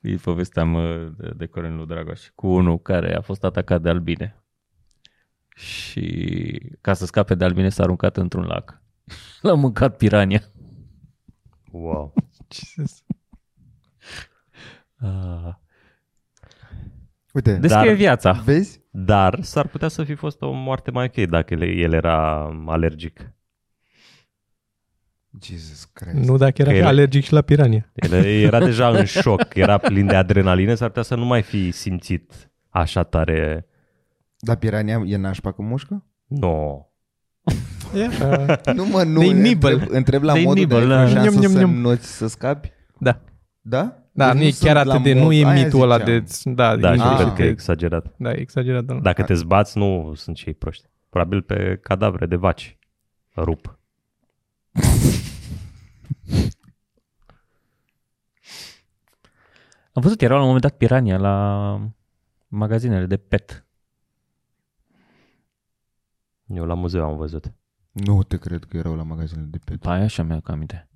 [0.00, 3.88] Îi povesteam uh, de, de Corin lui Dragoș cu unul care a fost atacat de
[3.88, 4.36] albine.
[5.54, 8.82] Și ca să scape de albine s-a aruncat într-un lac.
[9.42, 10.42] L-a mâncat pirania.
[11.70, 12.14] Wow.
[12.76, 13.02] Jesus.
[14.96, 15.54] Ah.
[17.32, 18.32] Uite, Descrie Dar- viața.
[18.32, 18.80] vezi?
[18.90, 23.32] Dar s-ar putea să fi fost o moarte mai ok dacă el, el era alergic.
[25.42, 26.14] Jesus Christ.
[26.28, 27.92] Nu dacă era Că ele- alergic și la pirania.
[27.94, 31.70] El era deja în șoc, era plin de adrenalină, s-ar putea să nu mai fi
[31.70, 33.66] simțit așa tare.
[34.38, 36.04] Dar pirania e nașpa cu mușcă?
[36.26, 36.86] No.
[37.94, 38.60] E așa.
[38.74, 39.18] Nu mă, nu.
[39.18, 39.70] They nibble.
[39.72, 41.00] Întreb, întreb la They modul nibble, de da.
[41.00, 41.74] ai șansă Niam, niam, să niam.
[41.74, 42.72] noți să scapi?
[42.98, 43.20] Da.
[43.60, 43.96] Da?
[44.14, 45.98] Da, Deci nu e sunt chiar la atât de, nu mod- e aia mitul ăla
[45.98, 46.24] ziceam.
[46.44, 47.16] de, da, Da, de și Ah.
[47.20, 48.14] cred că e exagerat.
[48.16, 48.84] Da, e exagerat.
[48.84, 48.94] Da.
[48.94, 50.84] Dacă te zbați, nu sunt cei proști.
[51.10, 52.78] Probabil pe cadavre de vaci.
[53.36, 53.78] Rup.
[59.92, 61.90] Am văzut, erau la un moment dat pirania la
[62.48, 63.66] magazinele de pet.
[66.46, 67.52] Eu la muzeu am văzut.
[67.90, 69.80] Nu te cred că erau la magazinul de pet.
[69.80, 70.88] Pa, așa mi-a aminte.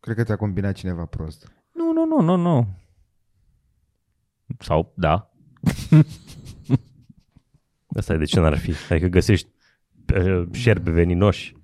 [0.00, 1.52] Cred că ți-a combinat cineva prost.
[1.72, 2.68] Nu, nu, nu, nu, nu.
[4.58, 5.30] Sau, da.
[7.96, 8.72] Asta e de ce n-ar fi.
[8.90, 9.50] Adică găsești
[10.14, 11.56] uh, șerpi veninoși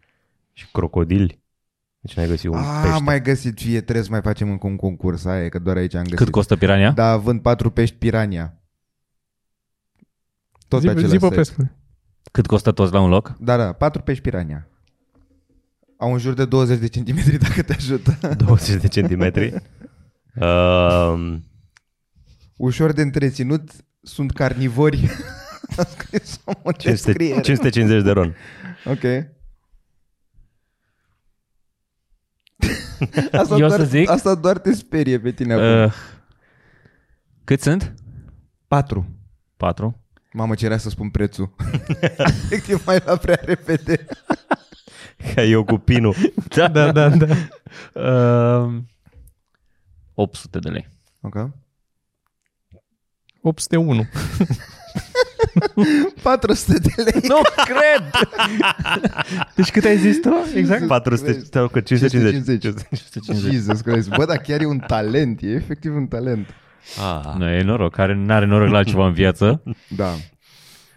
[0.60, 1.42] și crocodili.
[2.00, 3.02] Deci n-ai găsit un Ah, pește.
[3.02, 5.24] mai găsit fie, trebuie să mai facem încă un concurs.
[5.24, 6.16] Aia e că doar aici am găsit.
[6.16, 6.90] Cât costă pirania?
[6.90, 8.54] Da, vând patru pești pirania.
[10.68, 11.28] Tot zi, pe același zi site.
[11.28, 11.70] Popescu.
[12.32, 13.36] Cât costă toți la un loc?
[13.38, 14.68] Da, da, patru pești pirania.
[15.96, 18.34] Au în jur de 20 de centimetri dacă te ajută.
[18.36, 19.54] 20 de centimetri.
[20.40, 21.36] Uh,
[22.56, 23.70] Ușor de întreținut,
[24.02, 25.08] sunt carnivori.
[25.76, 27.40] A scris omul 500, descriere.
[27.40, 28.34] 550 de ron.
[28.84, 29.02] Ok.
[33.32, 34.08] Asta, Eu doar, să zic?
[34.08, 35.84] asta doar te sperie pe tine acum.
[35.84, 35.92] Uh,
[37.44, 37.94] cât sunt?
[38.68, 39.06] Patru.
[39.56, 40.00] Patru.
[40.32, 41.54] Mamă, ce era să spun prețul.
[42.18, 44.06] Efectiv mai la prea repede.
[45.34, 46.14] Ca eu cu pinul.
[46.48, 47.08] Da, da, da.
[47.08, 47.26] da.
[47.94, 48.82] Uh,
[50.14, 50.88] 800 de lei.
[51.20, 51.50] Ok.
[53.40, 54.08] 801.
[56.22, 57.20] 400 de lei.
[57.28, 58.28] Nu cred!
[59.54, 60.34] deci cât ai zis tu?
[60.54, 60.86] Exact?
[60.86, 62.62] 400, sau că 550.
[62.62, 63.52] 550.
[63.52, 64.08] Jesus Christ.
[64.08, 65.40] Bă, dar chiar e un talent.
[65.42, 66.46] E efectiv un talent.
[66.98, 67.34] Ah.
[67.38, 67.94] Nu, e noroc.
[67.94, 69.62] Care nu are noroc la altceva în viață.
[69.88, 70.14] Da.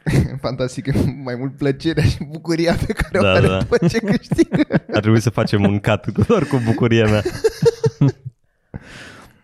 [0.41, 0.91] Fantastic, e
[1.23, 3.57] mai mult plăcerea și bucuria pe care Da, o are da.
[3.57, 4.63] după ce câștigă.
[4.93, 7.21] Ar trebui să facem un cat doar cu bucuria mea.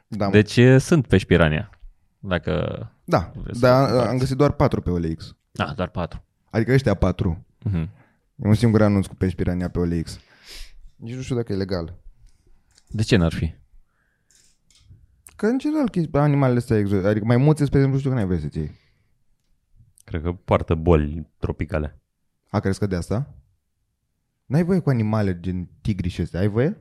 [0.08, 0.32] Da, mă.
[0.32, 1.70] Deci e, sunt pe Spirania.
[2.19, 2.53] Dacă...
[3.03, 5.36] da, vreți dar să- am găsit doar patru pe OLX.
[5.51, 6.23] Da, doar patru.
[6.49, 7.45] Adică ăștia patru.
[7.63, 7.89] Mhm.
[8.36, 10.19] E un singur anunț cu pești pirania pe OLX.
[10.95, 11.97] Nici nu știu dacă e legal.
[12.88, 13.53] De ce n-ar fi?
[15.36, 18.15] Că în general chestii pe animalele astea exotice, adică mai mulți, spre exemplu, știu că
[18.17, 18.71] n-ai voie să-ți iei.
[20.03, 21.99] Cred că poartă boli tropicale.
[22.49, 23.34] A, crezi că de asta?
[24.45, 26.77] N-ai voie cu animale gen tigri și astea, ai voie?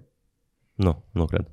[0.75, 1.51] Nu, nu cred.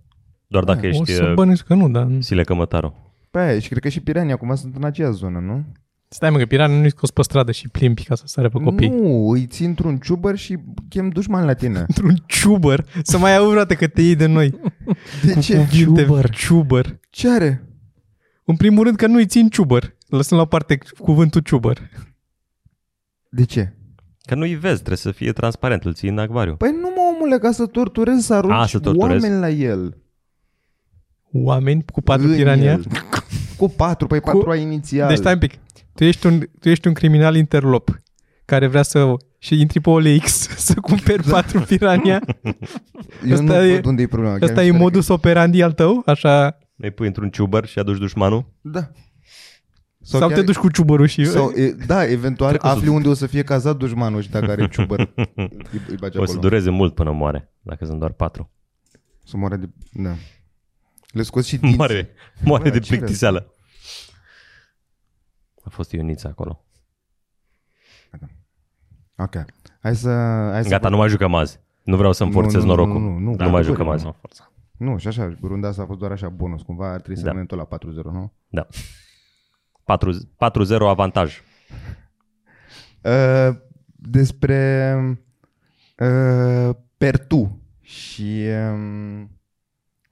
[0.48, 2.08] Doar dacă O ești să uh, bănuiesc că nu, dar...
[2.20, 3.05] Sile Cămătaru.
[3.36, 5.66] Pe aia, și cred că și piranii acum sunt în aceeași zonă, nu?
[6.08, 8.90] Stai mă, că piranul nu-i scos pe stradă și plimbi ca să sare pe copii.
[8.90, 10.58] Nu, îi ții într-un ciubăr și
[10.90, 11.80] chem dușman la tine.
[11.88, 12.86] Într-un ciubăr.
[13.04, 14.50] Să mai auzi vreodată că te iei de noi.
[15.26, 15.56] De Cu ce?
[15.58, 16.30] cuvinte, Ciubăr.
[16.30, 17.00] ciubăr.
[17.10, 17.70] Ce are?
[18.46, 19.96] În primul rând că nu-i țin ciubăr.
[20.08, 21.90] Lăsând la parte cuvântul ciubăr.
[23.30, 23.74] De ce?
[24.22, 26.56] Că nu-i vezi, trebuie să fie transparent, îl ții în acvariu.
[26.56, 29.24] Păi nu mă, omule, ca să torturezi, să arunci A, să torturezi?
[29.24, 29.98] oameni la el.
[31.32, 32.72] Oameni cu patru În pirania.
[32.72, 32.86] el.
[33.58, 35.08] Cu patru, păi Cu- patru ai inițial.
[35.08, 35.54] Deci stai un pic.
[35.96, 38.00] Tu ești un, tu ești un criminal interlop
[38.46, 40.32] care vrea să și intri pe OLX
[40.68, 41.32] să cumperi Da.
[41.32, 42.22] patru pirania.
[43.26, 44.38] Eu Asta nu e- văd unde e problema.
[44.38, 46.02] chiar Asta mi e se pare modus operandi al tău?
[46.06, 46.58] Așa?
[46.78, 48.42] Îi pui într-un ciubăr și aduci dușmanul?
[48.42, 48.48] Că...
[48.62, 48.92] Da.
[50.02, 51.26] Sau, sau te duci cu ciubărul și...
[51.26, 54.22] Sau, e, da, eventual Cred că o să- afli unde o să fie cazat dușmanul
[54.22, 55.00] și dacă are ciubăr.
[55.36, 55.50] îi,
[55.90, 56.40] îi bagi O să acolo.
[56.40, 58.50] dureze mult până moare, dacă sunt doar patru.
[59.24, 59.70] Să moare de...
[59.92, 60.10] Da.
[61.16, 61.78] Le scoți și dinți.
[61.78, 62.10] Moare,
[62.44, 63.54] moare Bă, de ce plictiseală.
[65.64, 66.66] A fost Ionița acolo.
[69.18, 69.46] Ok.
[69.82, 70.10] Hai să...
[70.52, 71.60] Hai să Gata, nu mai jucăm azi.
[71.84, 73.02] Nu vreau să-mi Nu, forțez nu, nu, norocul.
[73.02, 73.30] nu, nu, nu.
[73.30, 74.04] nu Da, mai nu, jucăm nu, azi.
[74.06, 74.52] Nu, forța.
[74.78, 76.62] Nu, și așa, runda asta a fost doar așa bonus.
[76.62, 77.28] Cumva ar trebui să Da.
[77.28, 78.34] rămânem tot la 4-0, nu?
[78.48, 78.68] Da.
[79.84, 81.42] 4 4-0 avantaj.
[83.04, 84.96] Uh, despre
[86.00, 89.30] uh, Pertu și um,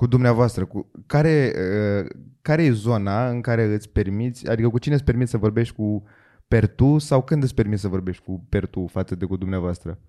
[0.04, 2.10] cu dumneavoastră, cu, care, uh,
[2.42, 6.04] care e zona în care îți permiți, adică cu cine îți permiți să vorbești cu
[6.48, 10.00] Pertu sau când îți permiți să vorbești cu Pertu față de cu dumneavoastră?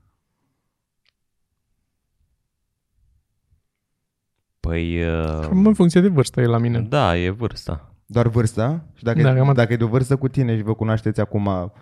[4.61, 6.81] Păi, uh, Cam în funcție de vârstă e la mine.
[6.81, 7.95] da, e vârsta.
[8.07, 8.87] Doar vârsta?
[8.95, 9.57] Și dacă, Da, e, cam atât.
[9.57, 11.73] dacă e de o vârstă cu tine și vă cunoașteți acum,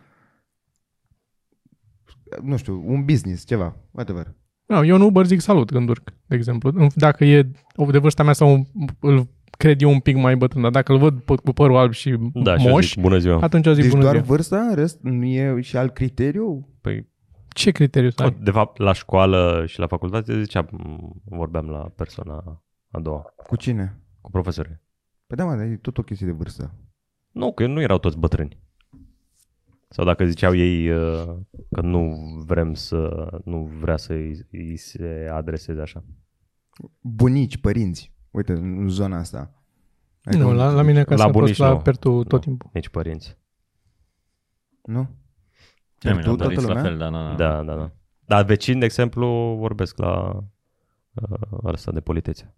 [2.43, 4.35] nu știu, un business, ceva, whatever.
[4.73, 6.87] No, eu nu Uber zic salut când urc, de exemplu.
[6.95, 7.43] Dacă e
[7.91, 8.67] de vârsta mea sau
[9.01, 11.93] îl cred eu un pic mai bătrân, dar dacă îl văd pe- cu părul alb
[11.93, 13.41] și Da, și eu moș, zic bună ziua.
[13.43, 14.27] atunci eu zic Deci bună doar ziua.
[14.27, 16.69] vârsta, în rest nu e și alt criteriu?
[16.81, 17.09] Păi,
[17.49, 18.37] Ce criteriu să ai?
[18.43, 20.69] de fapt, la școală și la facultate ziceam,
[21.25, 24.01] vorbeam la persoana a doua, Cu cine?
[24.21, 24.81] cu profesorii.
[25.27, 26.75] Păi da, mă, dar e tot o chestie de vârstă.
[27.31, 28.59] Nu, că nu erau toți bătrâni.
[29.93, 31.35] Sau dacă ziceau ei uh,
[31.71, 32.15] că nu
[32.47, 36.05] vrem să, nu vrea să îi, îi se adreseze așa.
[37.01, 39.63] Bunici, părinți, uite, în zona asta.
[40.25, 41.77] Adică Nu, un- la, la mine acasă La a fost bunici la nu.
[41.79, 42.39] Pertu tot Nu.
[42.39, 42.71] timpul.
[42.73, 43.37] Nici părinți.
[44.83, 45.09] Nu?
[45.99, 46.83] La mine Tu, am toată dorit la lumea?
[46.83, 47.35] fel, da, da, da.
[47.35, 47.91] Da, da, da.
[48.27, 49.27] Dar vecini, de exemplu,
[49.59, 50.43] vorbesc la
[51.13, 52.55] uh, ăsta de politețe.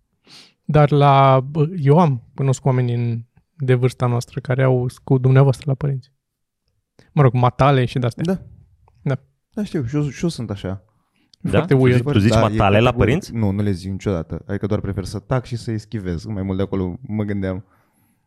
[0.65, 3.25] Dar la, bă, eu am cunoscut oameni în,
[3.57, 6.13] de vârsta noastră care au cu dumneavoastră la părinți.
[7.15, 8.25] Mă rog, matale și de-astea.
[8.25, 8.41] Da.
[9.03, 9.19] Da.
[9.55, 10.85] Da, știu, și eu, și eu sunt așa.
[11.51, 11.81] Foarte da?
[11.81, 12.11] weird.
[12.13, 12.97] Tu zici Da, e matale la categoric.
[12.99, 13.35] părinți?
[13.35, 14.43] Nu, nu le zic niciodată.
[14.47, 16.25] Adică doar prefer să tac și să eschivez.
[16.25, 17.65] Mai mult de acolo mă gândeam.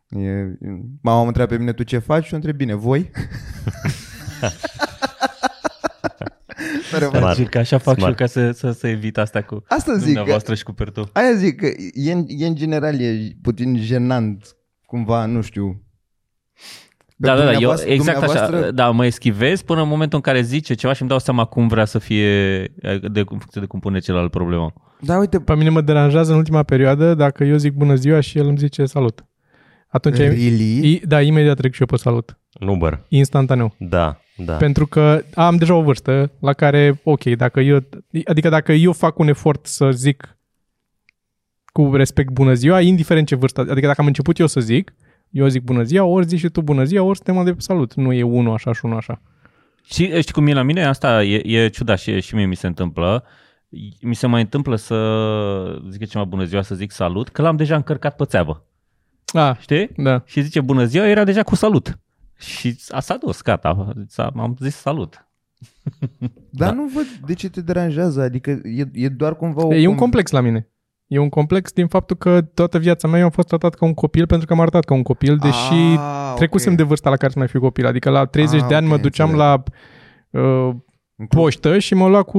[0.08, 0.58] E,
[1.02, 2.24] mama mă întreabă pe mine, tu ce faci?
[2.24, 3.10] Și eu întreb, bine, voi?
[6.90, 7.22] Tare Smart.
[7.22, 7.34] fain.
[7.34, 8.16] Gil, că așa fac Smart.
[8.16, 10.72] și eu ca să, să, să evit asta cu Asta zic, că, dumneavoastră și cu
[10.72, 11.10] Pertu.
[11.12, 15.82] aia zic că e, în- e în general e puțin jenant cumva, nu știu.
[17.20, 20.16] Pe Da, da, da, eu dumneavoastră- exact dumneavoastră- așa, da, mă eschivez până în momentul
[20.16, 22.58] în care zice ceva și îmi dau seama cum vrea să fie,
[23.02, 24.72] de, în funcție de cum pune celălalt problema.
[25.00, 28.38] Da, uite, Pe mine mă deranjează în ultima perioadă dacă eu zic bună ziua și
[28.38, 29.24] el îmi zice salut.
[29.88, 30.92] atunci Really?
[30.92, 32.38] i, da, imediat trec și eu pe salut.
[32.60, 33.04] În Uber.
[33.08, 33.74] Instantaneu.
[33.78, 34.54] Da, da.
[34.54, 37.78] Pentru că am deja o vârstă la care, ok, dacă eu,
[38.24, 40.36] adică dacă eu fac un efort să zic
[41.72, 44.94] cu respect bună ziua, indiferent ce vârstă, adică dacă am început eu să zic,
[45.30, 47.94] eu zic bună ziua, ori zici și tu bună ziua, ori suntem de salut.
[47.94, 49.20] Nu e unul așa și unul așa.
[49.84, 50.84] Și știi cum e la mine?
[50.84, 53.24] Asta e, e ciudat și, și mie mi se întâmplă.
[54.00, 54.96] Mi se mai întâmplă să
[55.90, 58.64] zic ceva bună ziua, să zic salut, că l-am deja încărcat pe țeavă.
[59.32, 59.90] Ah, Știi?
[59.96, 60.22] da.
[60.26, 61.98] Și zice bună ziua, era deja cu salut.
[62.38, 65.26] Și a s-a dus, gata, s-a- am zis salut.
[66.50, 66.74] Dar Da.
[66.74, 69.74] nu văd de ce te deranjează, adică e, e doar cumva o...
[69.74, 70.68] E un com- complex la mine.
[71.08, 73.94] E un complex din faptul că toată viața mea eu am fost tratat ca un
[73.94, 76.78] copil pentru că am arătat ca un copil, deși Ah, trecusem ok.
[76.78, 77.86] de vârsta la care să mai fiu copil.
[77.86, 79.48] Adică la 30 Ah, de ani ok, mă duceam înțeleg.
[79.50, 79.62] la
[80.40, 80.74] uh,
[81.16, 81.42] În club.
[81.42, 82.38] poștă și mă lua cu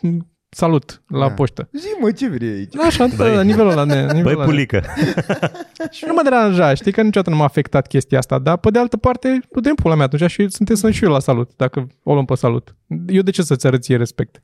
[0.00, 1.32] mm, salut la Da.
[1.34, 1.68] poștă.
[1.72, 2.76] Zi mă, ce vrei aici?
[2.76, 3.84] Așa, da, la nivelul ăla.
[3.84, 4.44] Ne, nivelul Băi, ăla.
[4.44, 4.82] pulică.
[5.90, 8.78] Și nu mă deranja, știi că niciodată nu m-a afectat chestia asta, dar pe de
[8.78, 11.86] altă parte, du te pula mea atunci și suntem să și eu la salut, dacă
[12.02, 12.76] o luăm pe salut.
[13.06, 14.40] Eu de ce să-ți arăt ție respect?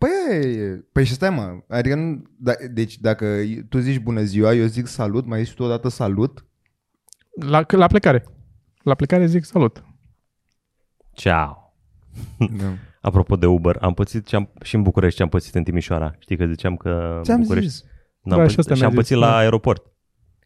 [0.00, 3.36] Păi, păi și stai mă, adică nu, da, deci dacă
[3.68, 6.44] tu zici bună ziua, eu zic salut, mai zici tu odată salut,
[7.40, 8.24] La, la plecare.
[8.82, 9.84] La plecare zic salut.
[11.12, 11.74] Ciao.
[12.38, 12.72] da.
[13.08, 16.14] Apropo de Uber, am pățit ce am, și în București ce am pățit în Timișoara.
[16.18, 17.70] Știi că ziceam că în ți-am București...
[17.70, 17.84] zis.
[18.22, 19.26] N-am Da, pățit, și asta și mi-a am zis, pățit da.
[19.26, 19.86] la aeroport.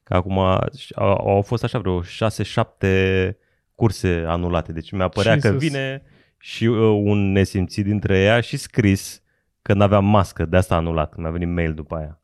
[0.02, 3.34] Că acum au, au fost așa vreo 6-7
[3.74, 4.72] curse anulate.
[4.72, 5.62] Deci mi-a părea că Jesus.
[5.62, 6.02] vine
[6.38, 9.22] și uh, un nesimțit dintre ea și scris
[9.64, 10.44] că n-aveam mască.
[10.44, 11.16] De asta a anulat.
[11.16, 12.20] Mi-a venit mail după aia.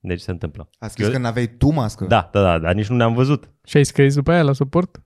[0.00, 0.68] Deci se întâmplă.
[0.78, 2.04] A scris Eu- că n-aveai tu mască.
[2.04, 3.50] Da, da, da, dar nici nu ne-am văzut.
[3.64, 5.02] Și ai scris după aia la suport?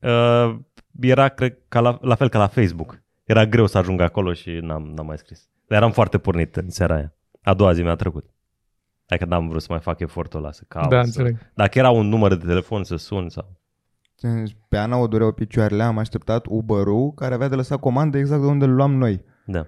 [0.00, 0.56] Uh,
[1.00, 3.02] era, cred, ca la, la fel ca la Facebook.
[3.24, 5.48] Era greu să ajung acolo și n-am, n-am mai scris.
[5.66, 7.14] Dar eram foarte pornit în seara aia.
[7.42, 8.30] A doua zi mi-a trecut.
[9.06, 10.90] Adică n-am vrut să mai fac efortul ăla să caut.
[10.90, 11.06] da, să...
[11.06, 11.38] înțeleg.
[11.54, 13.56] Dacă era un număr de telefon să sun sau...
[14.68, 18.46] Pe Ana o dureau picioarele, am așteptat Uber-ul care avea de lăsat comandă exact de
[18.46, 19.24] unde îl luam noi.
[19.46, 19.64] Da, Uh,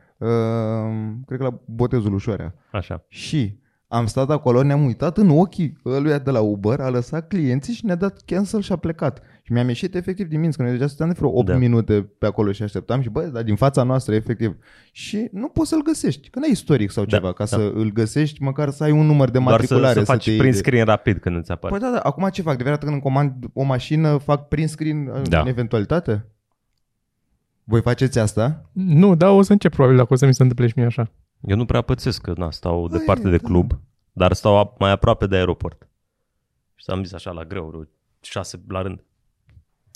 [1.26, 2.54] cred că la botezul ușoarea.
[2.72, 3.04] așa.
[3.08, 3.58] Și
[3.92, 7.84] am stat acolo, ne-am uitat în ochii ăluia de la Uber, a lăsat clienții și
[7.86, 9.22] ne-a dat cancel și a plecat.
[9.42, 11.52] Și mi-am ieșit efectiv din minți, că noi deja stăteam de vreo 8 Da.
[11.52, 11.58] da.
[11.58, 14.56] minute pe acolo și așteptam și bă, dar din fața noastră efectiv.
[14.92, 17.56] Și nu poți să-l găsești, că n-ai istoric sau Da, ceva, ca da.
[17.56, 19.98] să îl găsești, măcar să ai un număr de Doar să, matriculare.
[19.98, 21.78] să faci te iei prin de- screen rapid când îți apare.
[21.78, 22.56] Păi da, da, acum ce fac?
[22.56, 25.20] De fiecare dată când îmi comand o mașină, fac prin screen Da.
[25.22, 25.40] da.
[25.40, 26.26] în eventualitate?
[27.70, 28.70] Voi faceți asta?
[28.72, 31.10] Nu, dar o să încep probabil dacă o să mi se întâmple și mie așa.
[31.40, 33.46] Eu nu prea pățesc că na, stau Băi, departe de da.
[33.48, 33.80] club,
[34.12, 35.88] dar stau ap- mai aproape de aeroport.
[36.74, 37.82] Și am zis așa la greu, vreo
[38.20, 39.04] șase la rând.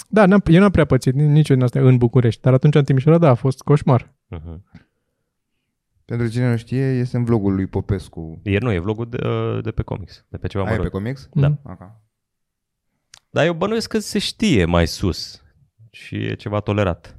[0.08, 2.84] Da, n-am, eu n-am prea pățit ni- nici din astea în București, dar atunci în
[2.84, 4.12] Timișoara, da, a fost coșmar.
[4.36, 4.80] Uh-huh.
[6.04, 8.40] Pentru cine nu știe, este în vlogul lui Popescu.
[8.42, 10.92] Ieri nu, e vlogul de, uh, de pe comics, de pe ceva Ai pe mărunt.
[10.94, 11.28] comics?
[11.32, 11.48] Da.
[11.48, 11.60] Mhm.
[11.64, 12.00] Aha.
[13.30, 15.42] Dar eu bănuiesc că se știe mai sus
[15.90, 17.18] și e ceva tolerat.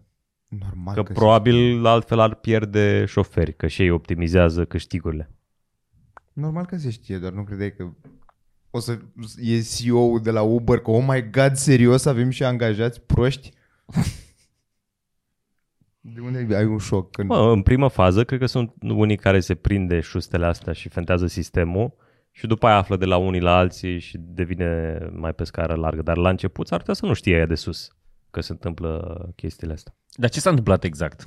[0.60, 5.30] Normal Că că probabil altfel ar pierde șoferi, că și ei optimizează câștigurile.
[6.34, 7.90] Normal că se știe, dar nu credeai că
[8.70, 9.00] o să
[9.42, 13.52] e CEO de la Uber, că oh my god, serios, avem și angajați proști?
[16.08, 17.12] De unde ai un șoc?
[17.12, 17.30] Când...
[17.30, 21.28] Mă, în primă fază, cred că sunt unii care se prinde șustele astea și fentează
[21.28, 21.94] sistemul
[22.32, 26.02] și după aia află de la unii la alții și devine mai pe scară largă.
[26.02, 27.96] Dar la început s-ar putea să nu știe aia de sus
[28.32, 29.96] că se întâmplă chestiile astea.
[30.16, 31.24] Dar ce s-a întâmplat exact?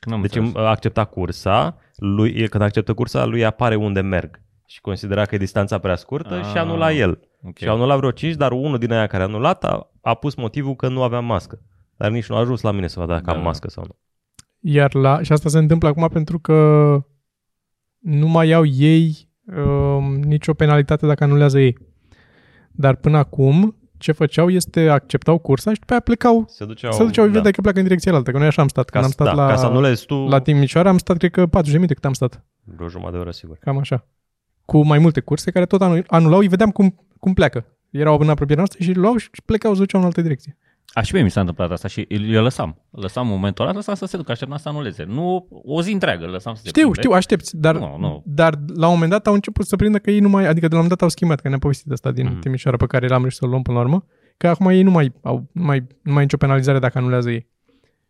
[0.00, 0.64] Că n-am Deci înțeles.
[0.66, 5.38] a acceptat cursa, lui, când acceptă cursa, lui apare unde merg și considera că e
[5.38, 7.20] distanța prea scurtă Ah, și anula el.
[7.42, 7.58] Ok.
[7.58, 10.34] Și au anulat vreo 5, dar unul din aia care a anulat a, a pus
[10.34, 11.62] motivul că nu aveam mască.
[11.96, 13.44] Dar nici nu a ajuns la mine să vadă dacă Da, am da.
[13.44, 13.96] mască sau nu.
[14.60, 16.54] Iar la, și asta se întâmplă acum pentru că
[17.98, 21.76] nu mai iau ei um, nicio penalitate dacă anulează ei.
[22.70, 27.04] Dar până acum, ce făceau este acceptau cursa și după aia plecau, Se duceau, se
[27.04, 27.50] duceau da.
[27.50, 28.84] că pleacă în direcția altă, că noi așa am stat.
[28.84, 31.30] ca, Când am stat da, la, ca să anulezi tu la Timișoara am stat, cred
[31.30, 32.44] că 40 de minute cât am stat.
[32.64, 33.56] vreo jumătate de oră, sigur.
[33.60, 34.06] Cam așa.
[34.64, 37.64] Cu mai multe curse care tot anu- anulau, îi vedeam cum, cum pleacă.
[37.90, 40.56] Erau în apropierea noastră și luau și plecau, se duceau în altă direcție.
[40.92, 42.82] A, și mie mi s-a întâmplat asta și eu lăsam.
[42.90, 45.04] Lăsam momentul ăla, lăsam să se ducă, așteptam să anuleze.
[45.04, 46.98] Nu o zi întreagă, îl lăsam să se Știu, plimbe.
[47.00, 48.22] știu, aștepți, dar, Nu, nu.
[48.26, 50.74] dar la un moment dat au început să prindă că ei nu mai, adică de
[50.74, 52.34] la un moment dat au schimbat, că ne-am povestit asta din Mhm.
[52.34, 52.40] mm.
[52.40, 54.04] Timișoara pe care l-am reușit să-l luăm până la urmă,
[54.36, 57.30] că acum ei nu mai au, nu mai, nu mai e nicio penalizare dacă anulează
[57.30, 57.46] ei.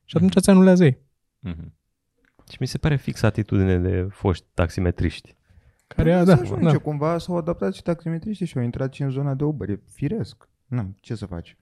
[0.04, 0.98] Și atunci ți anulează ei.
[1.38, 1.74] Mhm.
[2.50, 5.34] Și mi se pare fix atitudine de foști taximetriști.
[5.86, 6.78] Care, Păi da, să ajunge, da.
[6.78, 9.68] cumva s-au adaptat și taximetriștii și au intrat și în zona de Uber.
[9.68, 10.48] E firesc.
[10.66, 11.56] Nu, ce să faci?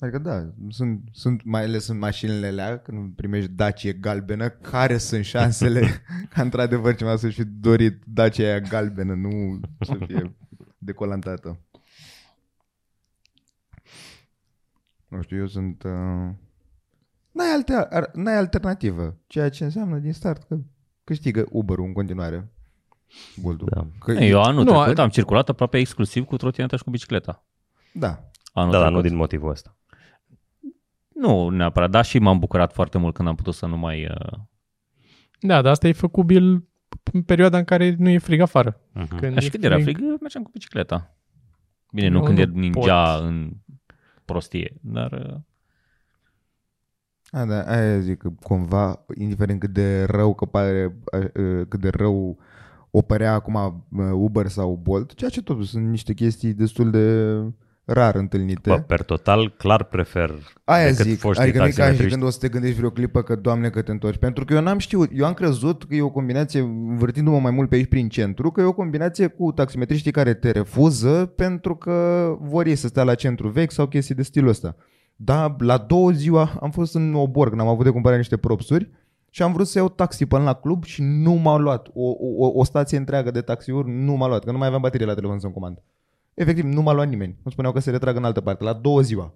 [0.00, 5.24] Adică da, sunt, sunt mai ales în mașinile alea, când primești Dacia galbenă, care sunt
[5.24, 6.02] șansele
[6.34, 10.36] ca într-adevăr cineva să-și fi dorit Dacia aia galbenă, nu să fie
[10.78, 11.60] decolantată.
[15.08, 15.82] Nu știu, eu sunt...
[15.82, 15.90] Uh...
[17.32, 20.56] N-ai, alte, ar, n-ai alternativă, ceea ce înseamnă din start că
[21.04, 22.52] câștigă Uber-ul în continuare.
[23.40, 23.64] Buldu.
[23.64, 23.86] Da.
[23.98, 27.44] Că Eu anul Nu, trecut a- am circulat aproape exclusiv cu trotineta și cu bicicleta.
[27.92, 28.30] Da.
[28.52, 29.02] Anul Da, dar trecut.
[29.02, 29.74] nu din motivul ăsta.
[31.20, 34.04] Nu neapărat, dar și m-am bucurat foarte mult când am putut să nu mai...
[34.04, 34.38] Uh...
[35.40, 36.68] Da, dar asta e făcubil
[37.12, 38.80] în perioada în care nu e frig afară.
[38.92, 39.16] Mhm.
[39.16, 41.16] Când Ca și e când era frig, mergeam cu bicicleta.
[41.92, 43.24] Bine, nu, Nu, când nu e ningea pot.
[43.24, 43.50] în
[44.24, 45.12] prostie, dar...
[45.12, 45.36] Uh...
[47.30, 51.30] A, da, aia zic că cumva, indiferent cât de rău că pare, a, a,
[51.68, 52.38] cât de rău
[52.90, 57.36] o părea acum a, Uber sau Bolt, ceea ce totuși sunt niște chestii destul de
[57.92, 58.70] rar întâlnite.
[58.70, 62.18] Bă, per total, clar prefer Aia decât zic, foștii adică nu e ca și taximetriști.
[62.18, 64.18] când o să te gândești vreo clipă că, doamne, că te întorci.
[64.18, 67.68] Pentru că eu n-am știut, eu am crezut că e o combinație, învârtindu-mă mai mult
[67.68, 72.26] pe aici prin centru, că e o combinație cu taximetriștii care te refuză pentru că
[72.40, 74.76] vor ei să stea la centru vechi sau chestii de stilul ăsta.
[75.16, 78.90] Da, la două ziua am fost în Obor, când am avut de cumpărat niște propsuri
[79.30, 81.88] și am vrut să iau taxi până la club și nu m-au luat.
[81.94, 85.06] O, o, o stație întreagă de taxiuri nu m-a luat, că nu mai aveam baterie
[85.06, 85.78] la telefon să-mi comand.
[86.40, 87.36] Efectiv, nu m-a luat nimeni.
[87.42, 89.34] Îmi spuneau că se retrag în altă parte, la două ziua.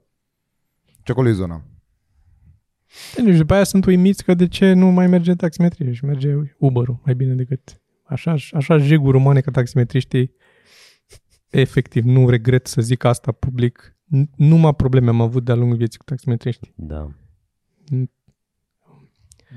[0.86, 1.64] Și acolo e zona.
[3.24, 7.00] Deci după aia sunt uimiți că de ce nu mai merge taximetrie și merge Uber-ul
[7.04, 10.32] mai bine decât așa, așa jeguri umane ca taximetriștii.
[11.50, 13.96] Efectiv, nu regret să zic asta public.
[14.06, 16.72] N- Numai probleme am avut de-a lungul vieții cu taximetriștii.
[16.76, 17.10] Da.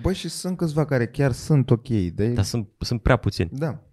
[0.01, 1.88] Bă, și sunt câțiva care chiar sunt ok.
[1.88, 2.27] De...
[2.27, 3.49] Dar sunt, sunt prea puțini.
[3.51, 3.87] Da.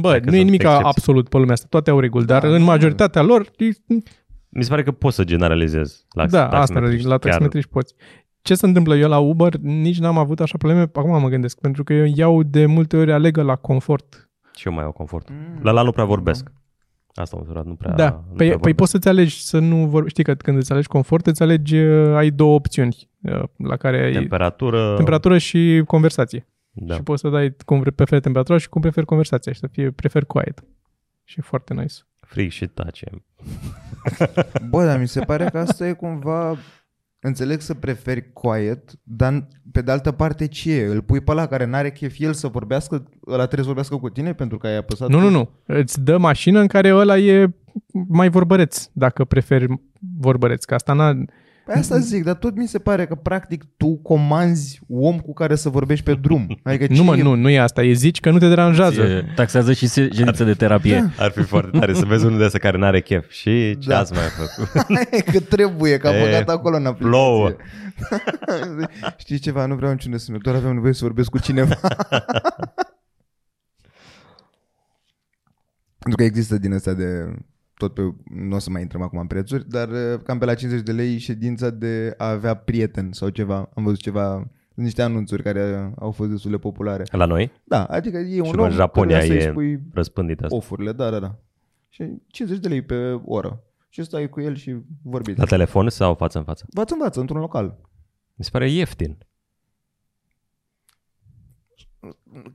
[0.00, 0.84] Bă, Dacă nu e sunt nimic excepții.
[0.86, 2.64] absolut pe lumea asta, toate au reguli, dar Da, în nu.
[2.64, 3.94] majoritatea lor, e-
[4.48, 6.98] Mi se pare că poți să generalizezi la da, asta taximetriști.
[7.00, 7.94] zic, la Chiar- taximetriști poți.
[8.42, 11.84] Ce se întâmplă eu la Uber, nici n-am avut așa probleme, acum mă gândesc, pentru
[11.84, 14.28] că eu iau de multe ori alegă la confort.
[14.56, 15.28] Și eu mai au confort.
[15.30, 15.58] Mm.
[15.62, 16.50] La la nu prea vorbesc.
[17.14, 18.76] Asta am măsurat, nu prea Da, nu păi, prea păi vorbesc.
[18.76, 20.08] poți să-ți alegi să nu vor...
[20.08, 24.04] Știi că când îți alegi confort, îți alegi, uh, ai două opțiuni uh, la care
[24.04, 24.94] ai Temperatură.
[24.96, 26.46] temperatură și conversație.
[26.80, 26.94] Da.
[26.94, 30.24] Și poți să dai cum preferi temperatura și cum preferi conversația și să fie prefer
[30.24, 30.64] quiet.
[31.24, 31.94] Și e foarte nice.
[32.20, 33.06] Frig și tace.
[34.70, 36.56] Bă, dar mi se pare că asta e cumva...
[37.20, 40.86] Înțeleg să preferi quiet, dar pe de altă parte ce e?
[40.86, 44.08] Îl pui pe ăla care n-are chef el să vorbească, ăla trebuie să vorbească cu
[44.08, 45.08] tine pentru că ai apăsat...
[45.08, 45.50] Nu, nu, nu.
[45.66, 47.50] Îți dă mașină în care ăla e
[48.08, 49.80] mai vorbăreț, dacă preferi
[50.18, 50.64] vorbăreț.
[50.64, 51.14] Că asta n-a...
[51.72, 55.54] Păi asta zic, dar tot mi se pare că practic tu comanzi om cu care
[55.54, 56.58] să vorbești pe drum.
[56.62, 57.22] Adică ce Nu, mă, e?
[57.22, 57.82] nu, nu e asta.
[57.82, 59.02] E zici că nu te deranjează.
[59.02, 61.10] E, taxează și se- ședință de terapie.
[61.18, 63.30] Ar fi foarte tare să vezi unul de ăsta care n-are chef.
[63.30, 63.98] Și ce Da.
[63.98, 64.82] ați mai făcut?
[65.10, 67.08] Hai că trebuie, că am E, băgat acolo în aplicație.
[67.10, 67.52] plouă.
[69.22, 71.74] Știi ceva, nu vreau niciun SMS, doar aveam nevoie să vorbesc cu cineva.
[75.98, 77.34] Pentru că există din astea de
[77.78, 80.54] tot pe, nu o să mai intrăm acum în prețuri, dar uh, cam pe la
[80.54, 83.70] 50 de lei ședința de a avea prieten sau ceva.
[83.74, 84.32] Am văzut ceva,
[84.74, 87.04] sunt niște anunțuri care au fost destul de populare.
[87.10, 87.52] La noi?
[87.64, 90.56] Da, adică e un Și om în Japonia căruia să-i e spui răspândit asta.
[90.56, 91.38] ofurile, da, da, da.
[91.88, 93.62] Și 50 de lei pe oră.
[93.88, 95.38] Și stai cu el și vorbiți.
[95.38, 96.66] La telefon sau față în față?
[96.70, 97.78] V-ați învață într-un local.
[98.34, 99.18] Mi se pare ieftin.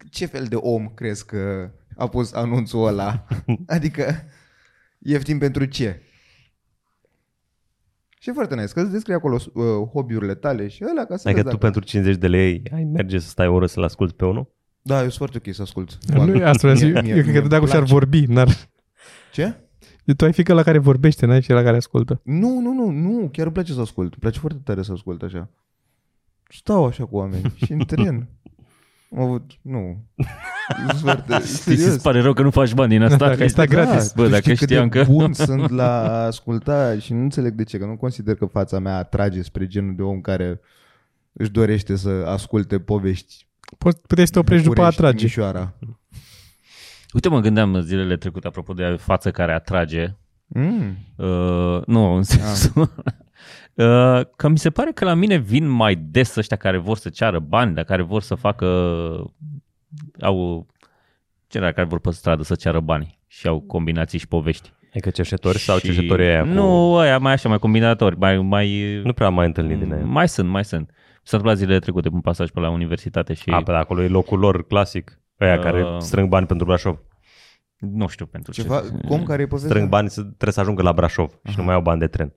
[0.10, 3.26] ce fel de om crezi că a pus anunțul ăla?
[3.76, 4.26] adică,
[5.04, 6.02] ieftin pentru ce?
[8.20, 9.64] Și e foarte nice, că îți descrie acolo uh,
[9.94, 11.58] hobby-urile tale și ăla ca să Adică vezi tu dacă...
[11.58, 14.52] pentru 50 de lei ai merge să stai o oră să-l asculti pe unul?
[14.82, 15.98] Da, eu sunt foarte ok să ascult.
[16.08, 17.02] Nu e asta, vreau să zic.
[17.02, 17.94] Mie- eu cred mie că dacă îmi și-ar place.
[17.94, 18.70] vorbi, n-ar...
[19.34, 19.54] Ce?
[20.16, 22.22] Tu ai fi că la care vorbește, n-ai fi la care ascultă.
[22.24, 24.12] Nu, nu, nu, nu, chiar îmi place să ascult.
[24.12, 25.50] Îmi place foarte tare să ascult așa.
[26.50, 28.28] Stau așa cu oameni și în tren.
[29.16, 29.98] Am avut, nu.
[30.88, 32.02] Sunt foarte, Ți se serios.
[32.02, 33.28] pare rău că nu faci bani din asta?
[33.28, 34.12] Dacă stai gratis.
[34.14, 37.22] Bă, tu dacă știi cât știam de că- bun sunt la a asculta și nu
[37.22, 40.60] înțeleg de ce, că nu consider că fața mea atrage spre genul de om care
[41.34, 43.48] își dorește să asculte povești
[43.78, 45.18] Poți, puteai să te oprești după a București, atrage.
[45.18, 45.74] Timișoara.
[47.14, 50.16] Uite, mă gândeam zilele trecute, apropo de față care atrage.
[50.48, 50.98] Mm.
[51.16, 52.72] Uh, nu, în sensul...
[52.82, 52.88] Uh,
[54.36, 57.40] că mi se pare că la mine vin mai des ăștia care vor să ceară
[57.40, 58.66] bani, dar care vor să facă...
[60.22, 60.68] Au
[61.48, 64.74] cei care vor pe stradă să ceară bani și au combinații și povești.
[64.90, 66.48] Adică cerșetori sau Și- cerșetorii aia cu...
[66.48, 68.38] Nu, aia mai așa, mai combinatori, mai...
[68.38, 70.06] mai Nu prea am mai întâlnit din aia.
[70.06, 70.90] mai sunt, mai sunt.
[71.24, 74.40] S-a întâmplat zilele trecute un pasaj pe la universitate și A, pe acolo e locul
[74.40, 75.22] lor clasic.
[75.42, 75.60] Ăia Uh.
[75.62, 77.00] care strâng bani pentru Brașov.
[77.78, 79.08] nu știu pentru Ceva, ce.
[79.08, 79.70] cum care e povestea?
[79.72, 82.34] Strâng bani, să- trebuie să ajungă la Brașov și nu mai au bani de tren.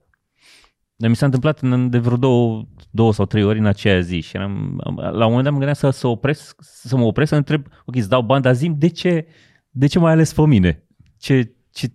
[0.99, 4.19] Dar mi s-a întâmplat în, de vreo două, două sau trei ori în aceea zi
[4.19, 7.35] și eram, la un moment dat mă gândeam să, să, opresc, să mă opresc, să
[7.35, 9.27] întreb, ok, îți dau bani, dar zi de ce,
[9.69, 10.83] de ce mai ales pe mine?
[11.17, 11.87] Ce, ce...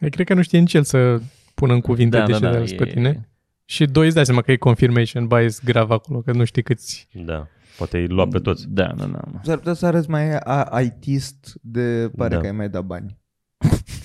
[0.00, 1.20] Eu cred că nu știe nici el să
[1.54, 3.28] pună în cuvinte de ce te ales pe e- tine.
[3.64, 7.08] Și doi îți dai seama că e confirmation bias grav acolo, că nu știi câți...
[7.12, 7.46] Da.
[7.76, 8.66] Poate îi lua pe toți.
[8.68, 9.20] Da, da, da.
[9.42, 12.40] S-ar putea să arăți mai a- ITist de pare Da.
[12.40, 13.16] că ai mai dat bani.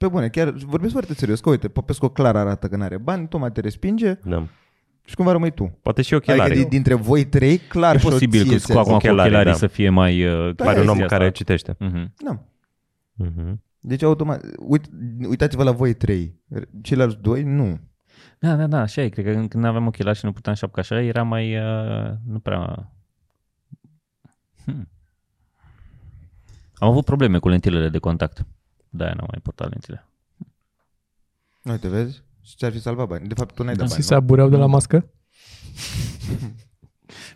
[0.00, 3.50] Pe bune, chiar vorbesc foarte serios, că uite, Popescu clar arată că n-are bani, Toma
[3.50, 4.46] te respinge Da.
[5.04, 5.78] și cumva rămâi tu.
[5.82, 6.58] Poate și Adică ochelari.
[6.58, 9.56] din- dintre voi trei, clar E și posibil că cu acum cu Ochelarii, ochelarii da.
[9.58, 10.24] să fie mai...
[10.26, 11.36] Uh, Da, Pare un om chestia care asta.
[11.36, 11.76] citește.
[11.78, 12.12] Mhm.
[12.24, 12.42] Da.
[13.14, 13.62] Mhm.
[13.80, 14.84] Deci automat, uit,
[15.28, 16.40] uitați-vă la voi trei.
[16.82, 17.78] Ceilalți doi, nu.
[18.38, 19.08] Da, da, da, așa e.
[19.08, 21.56] Cred că când- când aveam ochelari și nu puteam șapca așa, era mai...
[21.58, 22.92] Uh, nu prea...
[24.64, 24.88] Hmm.
[26.74, 28.46] Am avut probleme cu lentilele de contact.
[28.90, 30.06] De-aia n-am mai portat lentile.
[31.62, 32.22] Uite, vezi?
[32.42, 33.28] Și ți-ar fi salvat bani.
[33.28, 33.78] De fapt, tu n-ai Da.
[33.80, 34.20] dat Și bani, se nu?
[34.20, 35.10] abureau de la mască?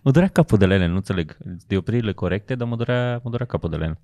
[0.03, 1.37] Mă durea capul de la ele, nu înțeleg.
[1.67, 4.01] Diopririle corecte, dar mă durea, mă durea capul de la ele.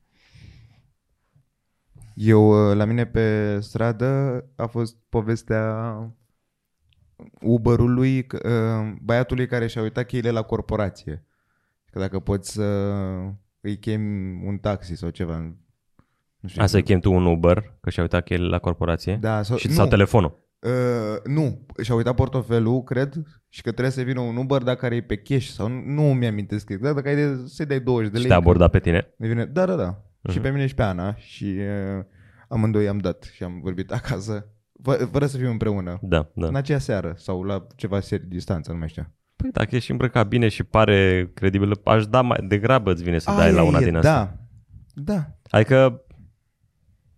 [2.15, 5.95] Eu, uh, la mine pe stradă, a fost povestea
[7.41, 11.25] Uber-ului, că, uh, băiatului care și-a uitat cheile la corporație.
[11.91, 12.63] Că dacă poți să
[13.61, 15.55] îi chemi un taxi sau ceva.
[16.41, 16.63] Nu știu.
[16.63, 19.19] A, să chem tu un Uber, că și-a uitat cheile la corporație?
[19.21, 20.49] Da, sau, și, nu, sau telefonul.
[20.61, 20.71] Uh,
[21.33, 23.13] nu, și-a uitat portofelul, cred,
[23.49, 26.69] și că trebuie să vină un Uber dacă are pe cash sau nu, nu mi-amintesc
[26.69, 28.31] exact, dacă ai de, să-i dai 20 de Și lei.
[28.31, 29.15] te-a abordat pe tine.
[29.17, 30.03] Ne vine, da, da, da.
[30.31, 30.41] Și Mhm.
[30.43, 31.45] pe mine și pe Ana și
[31.99, 32.05] uh,
[32.49, 34.47] amândoi am dat și am vorbit acasă,
[34.83, 35.99] fă- fără să fim împreună.
[36.03, 36.47] Da, da.
[36.47, 39.13] În aceea seară sau la ceva seri distanță, nu mai știu.
[39.37, 43.31] Păi dacă ești îmbrăcat bine și pare credibil, aș da mai degrabă îți vine să
[43.37, 44.13] dai la Aia una e, din astea.
[44.13, 46.03] Da, da, Adică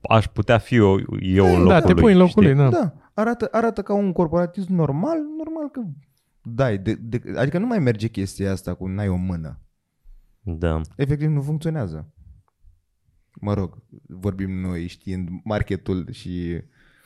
[0.09, 2.03] aș putea fi eu, eu în locul Da, te lui.
[2.03, 2.55] pui în locul știi?
[2.55, 2.69] lui, da.
[2.79, 2.93] da.
[3.15, 5.81] Arată, arată ca un corporatist normal, normal că
[6.43, 6.79] dai.
[6.79, 9.61] De, de, adică nu mai merge chestia asta cu n-ai o mână.
[10.41, 10.81] Da.
[10.97, 12.13] Efectiv nu funcționează.
[13.41, 16.61] Mă rog, vorbim noi știind marketul și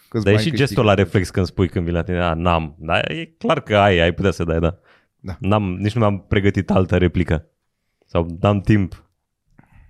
[0.09, 0.57] câți Dar e bani și câștigi.
[0.57, 2.75] gestul la reflex când spui când vii la tine, a, n-am.
[2.79, 4.79] Dar e clar că ai, ai putea să dai, da.
[5.21, 5.37] Da.
[5.41, 7.47] N-am, nici nu mi-am pregătit altă replică.
[8.07, 9.11] Sau n-am timp.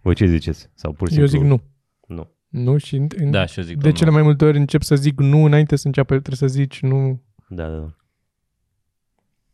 [0.03, 0.71] Voi ce ziceți?
[0.75, 1.49] Sau pur și Eu simplu...
[1.49, 1.61] zic
[2.07, 2.15] nu.
[2.17, 2.31] Nu.
[2.57, 3.99] Nu și în, în, Da, și eu zic de domnul.
[3.99, 7.23] cele mai multe ori încep să zic nu înainte să înceapă, trebuie să zici nu.
[7.49, 7.95] Da, da, da.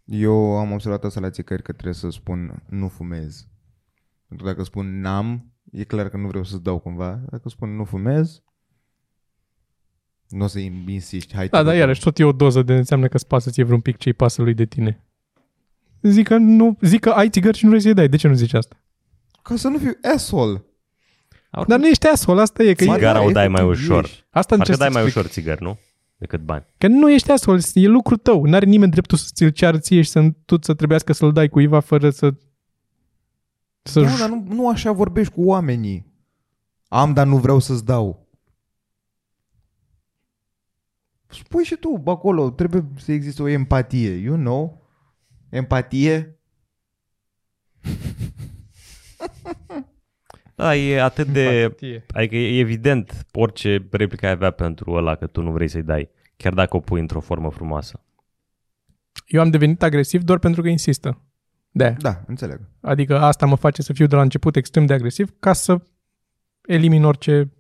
[0.05, 3.46] Eu am observat asta la țicări că trebuie să spun nu fumez.
[4.28, 7.20] Pentru că dacă spun n-am, e clar că nu vreau să-ți dau cumva.
[7.30, 8.42] Dacă spun nu fumez,
[10.28, 11.34] nu o să insisti.
[11.34, 11.80] Hai, Da, te dar rog.
[11.82, 14.42] iarăși tot e o doză de înseamnă că îți pasă ție vreun pic ce-i pasă
[14.42, 15.00] lui de tine.
[16.03, 18.09] Zic că, nu, zic că ai țigări și nu vrei să-i dai.
[18.09, 18.76] De ce nu zici asta?
[19.42, 20.64] Ca să nu fiu asshole.
[21.66, 22.74] Dar nu ești asshole, asta e.
[22.74, 24.05] Că, e, Țigara o dai mai efectiv ușor.
[24.05, 24.24] ești.
[24.30, 25.24] asta Parcă încerc dai să mai explic.
[25.24, 25.78] ușor țigări, nu?
[26.16, 26.64] Decât bani.
[26.78, 28.44] Că nu ești asshole, e lucru tău.
[28.44, 31.80] N-are nimeni dreptul să ți-l ceară ție și să tu să trebuiască să-l dai cuiva
[31.80, 32.34] fără să...
[33.82, 36.07] să Da, dar nu, nu așa vorbești cu oamenii.
[36.88, 38.26] Am, dar nu vreau să-ți dau.
[41.26, 44.82] Spui și tu, bă, acolo, trebuie să existe o empatie, you know?
[45.48, 46.40] Empatie?
[50.62, 51.42] Da, e atât de...
[51.42, 52.04] Empatie.
[52.12, 56.10] Adică e evident orice replică ai avea pentru ăla că tu nu vrei să-i dai.
[56.36, 58.00] Chiar dacă o pui într-o formă frumoasă.
[59.26, 61.20] Eu am devenit agresiv doar pentru că insistă.
[61.70, 62.60] de Da, înțeleg.
[62.80, 65.80] Adică asta mă face să fiu de la început extrem de agresiv ca să
[66.66, 67.52] elimin orice...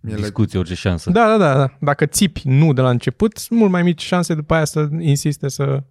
[0.00, 1.10] Mie la- Discuție, orice șansă.
[1.10, 1.76] Da, da, da, da.
[1.80, 5.48] Dacă țipi nu de la început, sunt mult mai mici șanse după aia să insiste
[5.48, 5.82] să...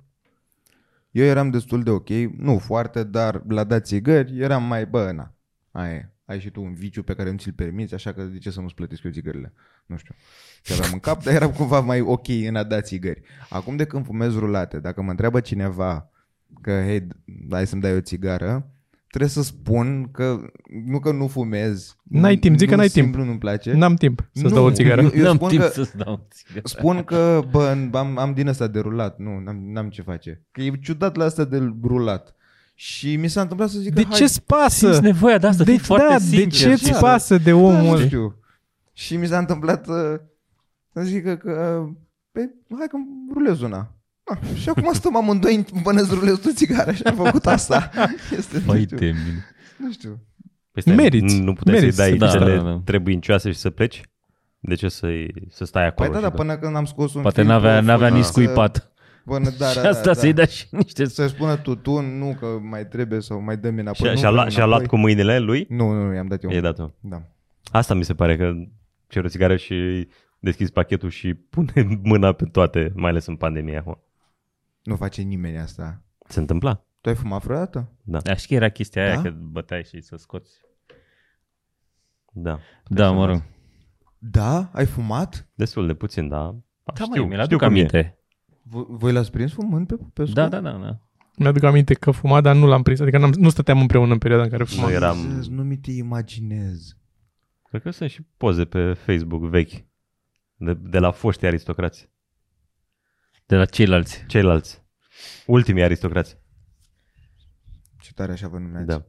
[1.11, 5.33] Eu eram destul de ok, nu foarte, dar la dat țigări eram mai, bă, na,
[5.74, 6.08] aia e.
[6.26, 8.60] Ai și tu un viciu pe care nu ți-l permiți, așa că de ce să
[8.62, 9.54] nu-ți plătesc eu țigările?
[9.86, 10.14] Nu știu.
[10.64, 13.22] Ce aveam în cap, dar eram cumva mai ok în a da țigări.
[13.50, 16.10] Acum de când fumez rulate, dacă mă întreabă cineva
[16.62, 17.08] că, hei,
[17.52, 18.68] hai să-mi dai o țigară,
[19.08, 20.42] trebuie să spun că,
[20.86, 21.98] nu că nu fumez.
[22.04, 23.26] N-ai timp, zic că nu n-ai simplu timp.
[23.28, 23.74] Nu-mi place.
[23.74, 25.02] N-am timp să-ți Nu, dau o țigară.
[25.02, 26.68] eu- eu N-am spun timp că- să-ți dau o țigară.
[26.68, 29.18] Spun că, bă, am, am din ăsta de rulat.
[29.20, 30.42] Nu, n-am, n-am ce face.
[30.52, 32.36] Că e ciudat la asta de rulat.
[32.76, 34.86] Și mi s-a întâmplat să zic De că hai, ce-ți pasă?
[34.92, 36.70] Simți nevoia de asta, de, fii foarte da, sincer.
[36.70, 37.00] de ce-ți așa.
[37.00, 38.06] pasă de da, omul nu ăla?
[38.06, 38.36] știu.
[38.94, 39.96] Și mi s-a întâmplat uh,
[40.94, 41.84] să zic că, că
[42.32, 42.98] pe, hai că
[43.34, 43.96] rulez una.
[44.24, 47.90] Ah, și acum stăm amândoi până îți rulez tu țigară și am făcut asta.
[48.38, 49.46] Este, nu Păi știu, de mine.
[49.78, 50.20] nu știu.
[50.72, 52.82] Păi stai, Meriți, Nu puteai meriți să-i dai să- cele Da, da, da.
[52.84, 54.02] trebuincioase și să pleci?
[54.60, 55.08] De ce să,
[55.50, 56.10] să stai acolo?
[56.10, 58.14] Păi da, și da, până când am scos un Poate film n-avea, cu- n-avea să-
[58.16, 58.93] nici scuipat.
[59.26, 60.36] Până, da, și da, asta da, să-i da.
[60.36, 61.06] dea și niște...
[61.06, 64.08] Să spună tutun, nu că mai trebuie sau mai dă-mi înapoi.
[64.08, 64.98] Și, nu, și-a, că luat, nu și-a luat înapoi.
[64.98, 65.66] cu mâinile lui?
[65.70, 66.50] Nu, nu, nu, i-am dat eu.
[66.50, 66.96] I-ai dat tu.
[67.00, 67.22] Da.
[67.72, 68.54] Asta mi se pare că
[69.08, 70.08] cer o țigară și
[70.40, 74.04] deschizi pachetul și pune mâna pe toate, mai ales în pandemie acum.
[74.84, 76.02] Nu face nimeni asta.
[76.28, 76.86] Se întâmpla?
[77.02, 77.92] Tu ai fumat vreodată?
[78.02, 78.20] Da.
[78.20, 79.22] Dar știi că era chestia aia Da?
[79.22, 80.52] că băteai și să scoți.
[82.34, 82.60] Da.
[82.88, 83.44] Da, mă rog.
[84.18, 84.70] Da?
[84.74, 85.48] Ai fumat?
[85.56, 86.56] Destul de puțin, da.
[86.84, 87.72] Da, știu, măi, mi-l știu aduc cum e.
[87.80, 88.18] aminte.
[88.64, 90.34] V- voi l-ați prins fumând pe Popescu?
[90.34, 90.99] Da, da, da, da.
[91.38, 92.99] Mi-aduc aminte că fuma, dar nu l-am prins.
[92.99, 94.86] Adică n-am, nu stăteam împreună în perioada în care fumam.
[94.89, 96.97] Nu eram- Jesus, nu mi te imaginez.
[97.70, 99.86] Cred că sunt și poze pe Facebook vechi.
[100.55, 102.09] De, de la foștii aristocrați.
[103.45, 104.24] De la ceilalți.
[104.28, 104.84] Ceilalți.
[105.45, 106.38] Ultimii aristocrați.
[108.01, 108.88] Ce tare așa vă numeați.
[108.88, 109.05] Da.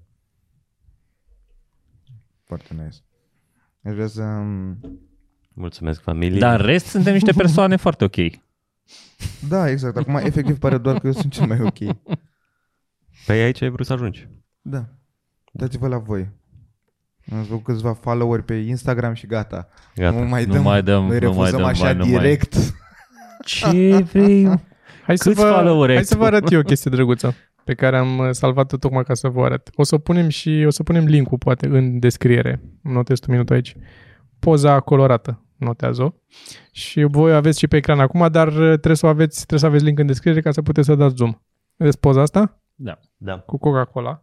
[2.45, 2.97] Foarte nice.
[3.85, 4.23] Aș vrea să...
[4.23, 4.79] um,
[5.55, 6.39] Mulțumesc, familie.
[6.39, 8.17] Dar în rest suntem niște persoane foarte ok.
[9.49, 9.97] Da, exact.
[9.97, 11.97] Acum efectiv pare doar că eu sunt cel mai ok.
[13.27, 14.29] Pe aici ai vrut să ajungi.
[14.63, 14.85] Da.
[15.53, 16.29] Dați-vă la voi.
[17.33, 19.69] Am văzut câțiva follower pe Instagram și gata.
[19.95, 20.19] Gata.
[20.21, 22.11] Nu mai Nu dăm, mai dăm, noi nu mai refuzăm dăm, așa mai, nu mai.
[22.19, 22.57] direct.
[23.45, 24.45] Ce vrei?
[25.07, 26.21] Hai să Câți vă, followeri ai hai să tu?
[26.21, 29.45] vă arăt eu o chestie drăguță pe care am uh, salvat-o tocmai ca să vă
[29.45, 29.71] arăt.
[29.75, 32.63] O să punem și o să punem link-ul poate în descriere.
[32.83, 33.77] Notez un minut aici.
[34.39, 35.44] Poza colorată.
[35.57, 36.11] Notează-o.
[36.71, 39.67] Și voi aveți și pe ecran acum, dar uh, trebuie să o aveți, trebuie să
[39.67, 41.33] aveți link în descriere ca să puteți să dați zoom.
[41.77, 42.61] Vedeți poza asta?
[42.75, 42.99] Da.
[43.17, 43.39] Da.
[43.39, 44.23] Cu Coca-Cola.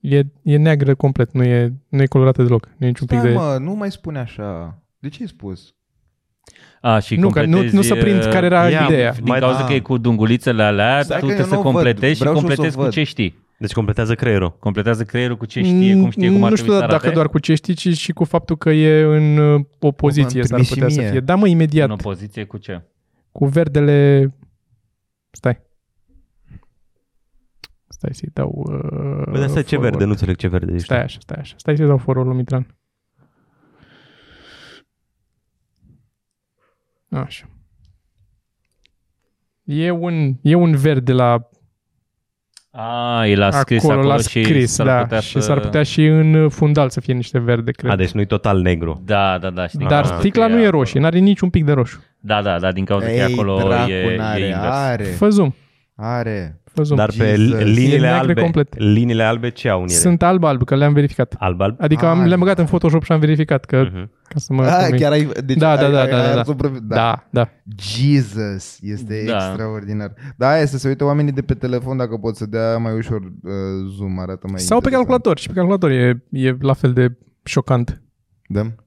[0.00, 2.68] E, e neagră complet, nu e, nu e colorată deloc.
[2.76, 3.36] Nu e niciun pic Stai de...
[3.36, 4.78] mă, nu mai spune așa.
[4.98, 5.74] De ce ai spus?
[6.80, 9.12] A, și Nu, că nu- completezi, nu să prind uh, care era ia, ideea.
[9.12, 9.66] Din Mai- cauza Ah.
[9.66, 11.72] că e cu dungulițele alea, Stai tu că eu trebuie să nu văd.
[11.72, 12.92] completezi și Vreau și o să completezi o cu văd.
[12.92, 13.48] ce știi.
[13.60, 14.56] Deci completează creierul.
[14.58, 17.10] Completează creierul cu ce știe, cum știe, cum ar Nu trebui știu să dacă arate.
[17.10, 20.60] doar cu ce știi, ci și cu faptul că e în uh, opoziție Îmi s-ar
[20.60, 21.10] trimis și putea să mie.
[21.10, 21.20] fie.
[21.20, 21.86] Da, mă, imediat.
[21.88, 22.82] În opoziție cu ce?
[23.32, 24.30] Cu verdele...
[25.30, 25.60] Stai.
[27.88, 28.64] Stai să-i dau...
[28.66, 29.82] Uh, Bă, dar stai, ce forward.
[29.82, 30.04] verde?
[30.04, 30.84] Nu înțeleg ce verde ești.
[30.84, 31.54] Stai așa, stai așa.
[31.58, 32.74] Stai să-i dau forward lui Mitran.
[37.10, 37.48] Așa.
[39.64, 41.48] E un, e un verde la
[42.72, 44.96] A, el a scris acolo, acolo, l-a și scris, s-ar da.
[45.00, 45.40] putea și să...
[45.40, 47.90] s-ar putea și în fundal să fie niște verde, cred.
[47.90, 49.02] A, deci nu-i total negru.
[49.04, 49.66] Da, da, da.
[49.66, 50.78] Știi Dar că sticla nu e acolo.
[50.78, 52.00] roșie, n-are niciun pic de roșu.
[52.20, 54.64] Da, da, da, din cauza că e Ei, acolo dracu, e, n-are, e invers.
[54.74, 55.52] are, Fă zoom,
[55.96, 56.59] are.
[56.74, 56.96] Fă zoom.
[56.98, 57.60] Dar pe Jesus.
[57.60, 58.78] E liniile neagră albe, complet.
[58.78, 59.96] liniile albe ce au în ele?
[59.98, 61.34] Sunt alb-alb, că le-am verificat.
[61.38, 61.74] Alb-alb?
[61.78, 64.10] Adică am, Ah, le-am băgat în Photoshop și am verificat că, Mhm.
[64.28, 64.62] ca să mă...
[64.64, 65.00] Ah, conving.
[65.00, 65.28] chiar ai...
[65.44, 67.48] Deci Da, da, ai, da, ai, da, ai da, supravi- Da, da.
[67.80, 69.34] Jesus, este Da.
[69.34, 70.12] extraordinar.
[70.36, 73.20] Da, aia să se uite oamenii de pe telefon dacă pot să dea mai ușor
[73.20, 73.52] uh,
[73.96, 74.92] zoom, arată mai Sau pe interesant.
[74.94, 75.38] calculator.
[75.38, 78.02] Și pe calculator e, e la fel de șocant.
[78.48, 78.66] Dăm?
[78.66, 78.84] Da.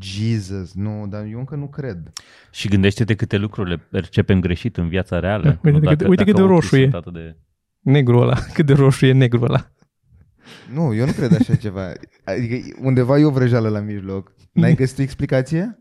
[0.00, 2.12] Jesus, nu, dar eu încă nu cred.
[2.50, 5.42] Și gândește-te câte lucruri le percepem greșit în viața reală.
[5.42, 6.80] Da, uite Nu cât- uite cât de ochii roșu e.
[6.82, 7.36] sunt atât De...
[7.80, 8.34] Negru ăla.
[8.54, 9.70] Cât de roșu e negru ăla.
[10.72, 11.92] Nu, eu nu cred așa ceva.
[12.24, 14.32] Adică undeva e o vrăjeală la mijloc.
[14.52, 15.78] N-ai găsit o explicație?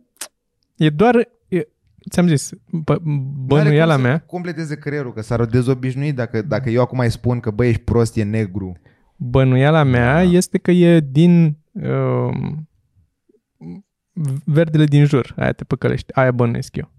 [0.77, 1.15] E doar...
[1.47, 1.67] E,
[2.09, 6.69] ți-am zis, bă, N-are bănuiala cum să mea, completeze creierul, că s-ar dezobișnui dacă, dacă
[6.69, 8.77] eu acum îi spun că băi, ești prost, e negru.
[9.15, 10.21] bănuiala mea Da.
[10.21, 12.69] este că e din um,
[14.45, 15.33] verdele din jur.
[15.37, 16.13] Aia te păcălești.
[16.13, 16.91] Aia bănuiesc eu.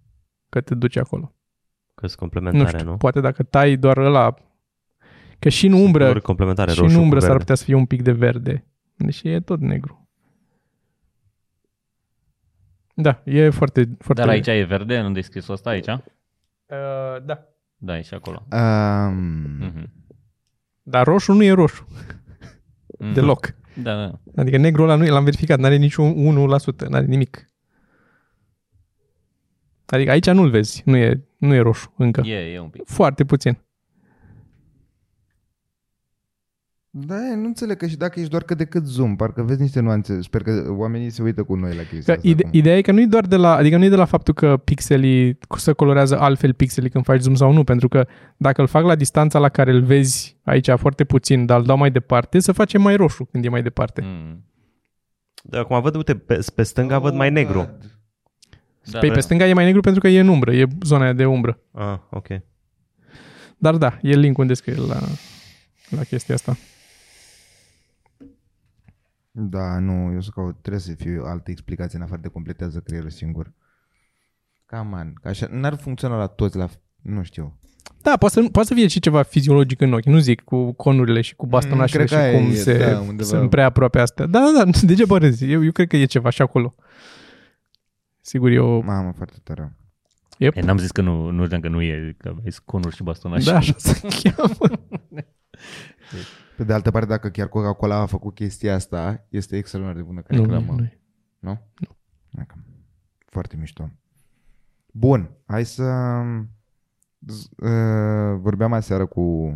[0.49, 1.35] Că te duci acolo.
[1.95, 2.97] Că sunt Nu complementare, știu, nu?
[2.97, 4.35] poate dacă tai doar ăla...
[5.39, 7.43] Că și în Sunt umbră, culori complementare, și roșu în cu umbră s-ar verde.
[7.43, 8.65] putea să fie un pic de verde.
[8.97, 10.09] Deși e tot negru.
[12.95, 13.89] Da, e foarte...
[13.99, 15.87] foarte Dar aici e verde, nu descris asta aici?
[15.87, 16.03] Uh,
[17.25, 17.45] da.
[17.77, 18.47] Da, e și acolo.
[18.53, 19.15] Um,
[19.59, 19.93] Mhm.
[20.83, 21.87] Dar roșu nu e roșu.
[22.99, 23.13] Mhm.
[23.13, 23.55] Deloc.
[23.75, 24.21] Da, da.
[24.37, 26.37] Adică negru ăla nu e, l-am verificat, n-are niciun
[26.85, 27.51] 1%, n-are nimic.
[29.87, 32.21] Adică aici nu-l vezi, nu e, nu e roșu încă.
[32.21, 32.83] E, e un pic.
[32.87, 33.59] Foarte puțin.
[36.93, 39.81] Da, nu înțeleg că și dacă ești doar cât de cât zoom, parcă vezi niște
[39.81, 40.23] nuanțe.
[40.23, 42.29] Sper că oamenii se uită cu noi la chestia Că asta.
[42.29, 42.59] ide- acum.
[42.59, 44.57] ideea e că nu e doar de la, adică nu e de la faptul că
[44.57, 48.85] pixelii se colorează altfel pixelii când faci zoom sau nu, pentru că dacă îl fac
[48.85, 52.53] la distanța la care îl vezi aici foarte puțin, dar îl dau mai departe, se
[52.53, 54.01] face mai roșu când e mai departe.
[54.05, 54.45] Mm.
[55.43, 57.59] Da, acum văd, uite, pe, pe stânga văd mai negru.
[57.59, 57.99] God.
[58.91, 59.13] Da, Pe, da.
[59.13, 61.59] pe stânga e mai negru pentru că e în umbră, e zona aia de umbră.
[61.73, 62.27] Ah, ok.
[63.59, 64.99] Dar da, e link-ul în descriere la,
[65.89, 66.57] la chestia asta.
[69.31, 72.81] Da, nu, eu să caut, trebuie să fie o altă explicație în afară de completează
[72.81, 73.53] creierul singur.
[74.67, 76.69] Cam an, că așa, n-ar funcționa la toți, la,
[77.03, 77.59] nu știu.
[78.03, 81.21] Da, poate să, poate să fie și ceva fiziologic în ochi, nu zic, cu conurile
[81.21, 83.29] și cu bastonașele Mm, cred și că aia cum e, se, da, undeva.
[83.29, 84.27] sunt prea aproape astea.
[84.27, 85.51] Da, da, da, degeaba râzi.
[85.51, 86.75] Eu, eu cred că e ceva și acolo.
[88.21, 88.83] Sigur, eu...
[88.83, 89.77] Mamă, foarte tare.
[90.39, 93.47] E, n-am zis că nu, nu știam că nu e, că aveți conuri și bastonași.
[93.47, 94.55] Da, așa se cheamă.
[96.61, 100.21] Pe de altă parte, dacă chiar Coca-Cola a făcut chestia asta, este extraordinar de bună
[100.21, 100.65] ca Nu, reclamă.
[100.67, 100.89] nu, nu.
[101.39, 101.59] Nu?
[101.79, 101.97] Nu.
[102.31, 102.55] Dacă.
[103.27, 103.91] Foarte mișto.
[104.93, 105.85] Bun, hai să...
[107.33, 109.55] z- Uh, vorbeam aseară cu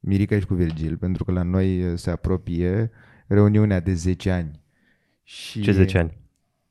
[0.00, 2.90] Mirica și cu Virgil, pentru că la noi uh, se apropie
[3.26, 4.60] reuniunea de 10 ani.
[5.22, 6.18] Și Ce 10 ani?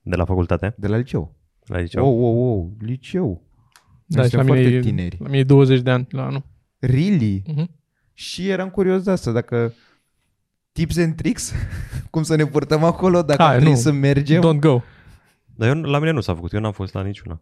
[0.01, 0.73] De la facultate?
[0.77, 1.36] De la liceu.
[1.65, 2.05] La liceu?
[2.05, 3.43] Oh, oh, oh, liceu.
[4.05, 5.17] Da, și Suntem la mine, foarte e, tineri.
[5.19, 6.43] la mine e 20 de ani la anul.
[6.79, 7.43] Really?
[7.47, 7.69] Mhm.
[8.14, 9.74] Și eram curios de asta, dacă
[10.72, 11.53] tips and tricks,
[12.12, 13.80] cum să ne purtăm acolo, dacă Hai, trebuie nu.
[13.80, 14.41] să mergem.
[14.41, 14.82] Don't go.
[15.55, 17.41] Dar eu, la mine nu s-a făcut, eu n-am fost la niciuna.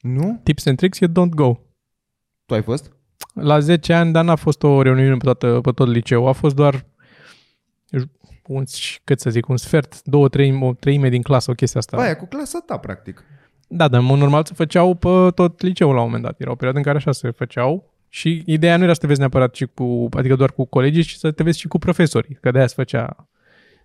[0.00, 0.40] Nu?
[0.42, 1.56] Tips and tricks e don't go.
[2.46, 2.92] Tu ai fost?
[3.34, 6.26] La 10 ani, dar n-a fost o reuniune pe, toată, pe tot liceu.
[6.26, 6.86] A fost doar
[8.46, 8.64] un,
[9.04, 11.96] cât să zic, un sfert, două, trei, o treime din clasă, o chestie asta.
[11.96, 12.02] Da.
[12.02, 13.24] Aia cu clasa ta, practic.
[13.68, 16.40] Da, dar în mod normal se făceau pe tot liceul la un moment dat.
[16.40, 19.18] Era o perioadă în care așa se făceau și ideea nu era să te vezi
[19.18, 22.50] neapărat și cu, adică doar cu colegii, ci să te vezi și cu profesorii, că
[22.50, 23.28] de-aia se făcea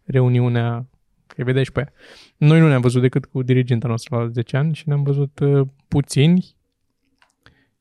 [0.04, 0.86] reuniunea,
[1.28, 1.92] că îi vedeai și pe aia.
[2.38, 5.68] Noi nu ne-am văzut decât cu dirigenta noastră la 10 ani și ne-am văzut uh,
[5.88, 6.56] puțini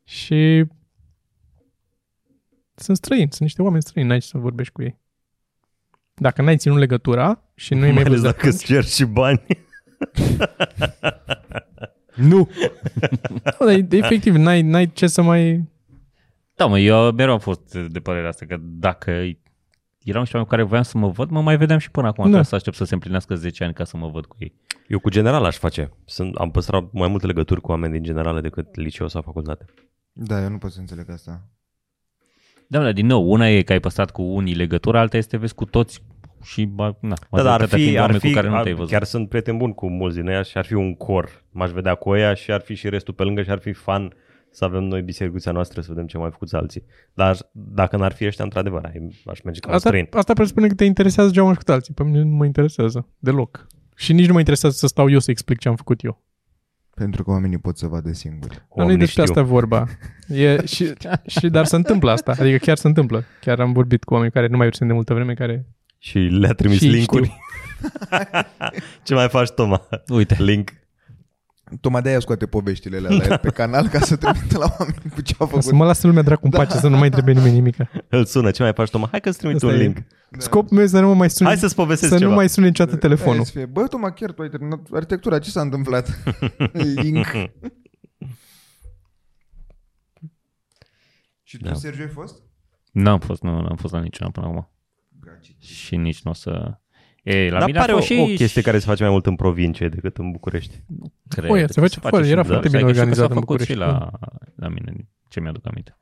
[0.05, 0.65] și
[2.75, 4.99] sunt străini, sunt niște oameni străini, n-ai ce să vorbești cu ei.
[6.15, 8.85] Dacă n-ai ținut legătura și nu i Mai mai ales văzut de dacă îți cer
[8.85, 9.43] și bani.
[12.15, 12.49] Nu!
[13.59, 15.69] Nu, dar efectiv, n-ai, n-ai ce să mai...
[16.59, 19.11] Da, mă, eu mereu am fost de părerea asta că dacă
[20.05, 22.31] erau niște oameni cu care voiam să mă văd, mă mai vedeam și până acum,
[22.31, 22.37] Da.
[22.37, 22.43] da.
[22.43, 24.55] să aștept să se împlinească 10 ani ca să mă văd cu ei.
[24.89, 25.91] Eu cu general aș face.
[26.05, 29.65] Sunt, am păstrat mai multe legături cu oameni din generale decât liceu sau facultate.
[30.13, 31.47] Da, eu nu pot să înțeleg asta.
[32.67, 35.55] Da, dar din nou, una e că ai păstrat cu unii legătura, alta este vezi
[35.55, 36.03] cu toți
[36.43, 38.55] și ba, na, Da, dar ar majoritatea fiind fi, ar oameni fi cu care nu
[38.57, 38.91] ar, te-ai văzut.
[38.91, 41.45] chiar sunt prieten bun cu mulți din ei și ar fi un cor.
[41.51, 44.13] M-aș vedea cu ea și ar fi și restul pe lângă și ar fi fan
[44.51, 46.85] să avem noi bisericuța noastră, să vedem ce mai făcuți alții.
[47.15, 50.09] Dar dacă n-ar fi ăștia, într-adevăr, ai- aș merge ca un Asta, străin.
[50.13, 51.95] asta presupune că te interesează ce am făcut alții.
[51.95, 53.67] Pe mine nu mă interesează deloc.
[53.97, 56.23] Și nici nu mă interesează să stau eu să explic ce am făcut eu.
[56.95, 58.55] Pentru că oamenii pot să vadă singuri.
[58.55, 59.35] Dar nu e Oamenii despre știu.
[59.35, 59.87] asta vorba.
[60.29, 60.93] E, și,
[61.27, 62.35] și, dar se întâmplă asta.
[62.39, 63.25] Adică chiar se întâmplă.
[63.41, 65.67] Chiar am vorbit cu oameni care nu mai ursen de multă vreme, care...
[65.99, 67.33] Și le-a trimis Și linkuri.
[69.05, 69.89] ce mai faci, Toma?
[70.09, 70.71] Uite, Link.
[71.81, 75.21] Tocmai de-aia scoate poveștile alea la el pe canal ca să trimită la oameni cu
[75.21, 75.71] ce a Să făcut.
[75.73, 77.91] mă lasă lumea dracu în pace, să nu mai trebuie nimeni nimica.
[78.09, 78.51] Îl sună.
[78.51, 79.09] Ce mai faci, Toma?
[79.11, 79.77] Hai că îți trimit Asta un e.
[79.77, 79.97] link.
[80.39, 82.31] Scopul meu e să nu mă mai suni, Hai să-ți povestesc să ceva.
[82.31, 83.35] nu mai sune niciodată telefonul.
[83.35, 86.19] Aia să fie, Bă, Toma, chiar tu ai terminat arhitectura, ce s-a întâmplat?
[87.03, 87.27] Link.
[91.43, 91.75] Și tu, Da.
[91.75, 92.43] Sergiu, ai fost?
[92.93, 94.71] n-am fost, nu, n-am fost la niciuna până acum.
[95.59, 96.81] Și nici nu o să...
[97.33, 98.21] Ei, la Dar mine a pare fost o, și...
[98.21, 100.83] o chestie care se face mai mult în provincie decât în București.
[101.29, 103.09] Cred O, ia, că se face foarte- și- era foarte bine stai că știu că
[103.11, 104.01] organizat s-a în făcut și București.
[104.01, 104.11] la,
[104.55, 105.97] la mine, ce mi-aduc aminte.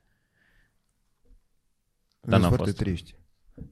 [2.21, 2.77] Sunt n-am foarte fost.
[2.77, 3.15] triști.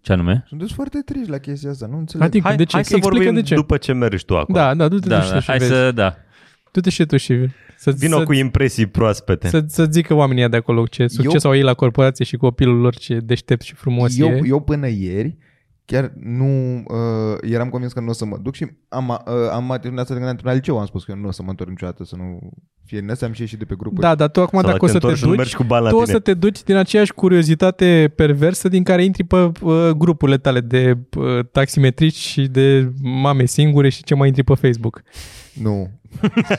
[0.00, 0.44] Ce anume?
[0.48, 2.26] Sunt foarte triști la chestia asta, nu înțeleg.
[2.26, 2.74] Adică, Hai, de ce?
[2.74, 3.54] hai să Explică vorbim de ce.
[3.54, 4.58] după ce mergi tu acolo.
[4.58, 5.70] Da, da, du-te Da, tu și da, și hai vezi.
[5.70, 6.16] să, da.
[6.72, 7.46] Du-te și tu și
[7.76, 9.48] să, Vino să, cu impresii proaspete.
[9.48, 12.80] să, să zică oamenii de acolo ce succes Eu- au ei la corporație și copilul
[12.80, 14.40] lor ce deștept și frumos eu, e.
[14.46, 15.36] eu până ieri
[15.84, 19.70] chiar nu uh, eram convins că nu o să mă duc și am, uh, am
[19.70, 21.50] atitudinea asta de când am terminat liceu, am spus că eu nu o să mă
[21.50, 22.38] întorc niciodată, să nu
[22.84, 24.00] fie în astea, am și ieșit de pe grupuri.
[24.00, 25.64] Da, dar tu acum Sau dacă o să te întorci și nu duci, mergi cu
[25.64, 26.12] bani la tu o tine.
[26.12, 30.98] să te duci din aceeași curiozitate perversă din care intri pe uh, grupurile tale de
[31.16, 35.02] uh, taximetrici și de mame singure și ce mai intri pe Facebook.
[35.52, 35.90] Nu.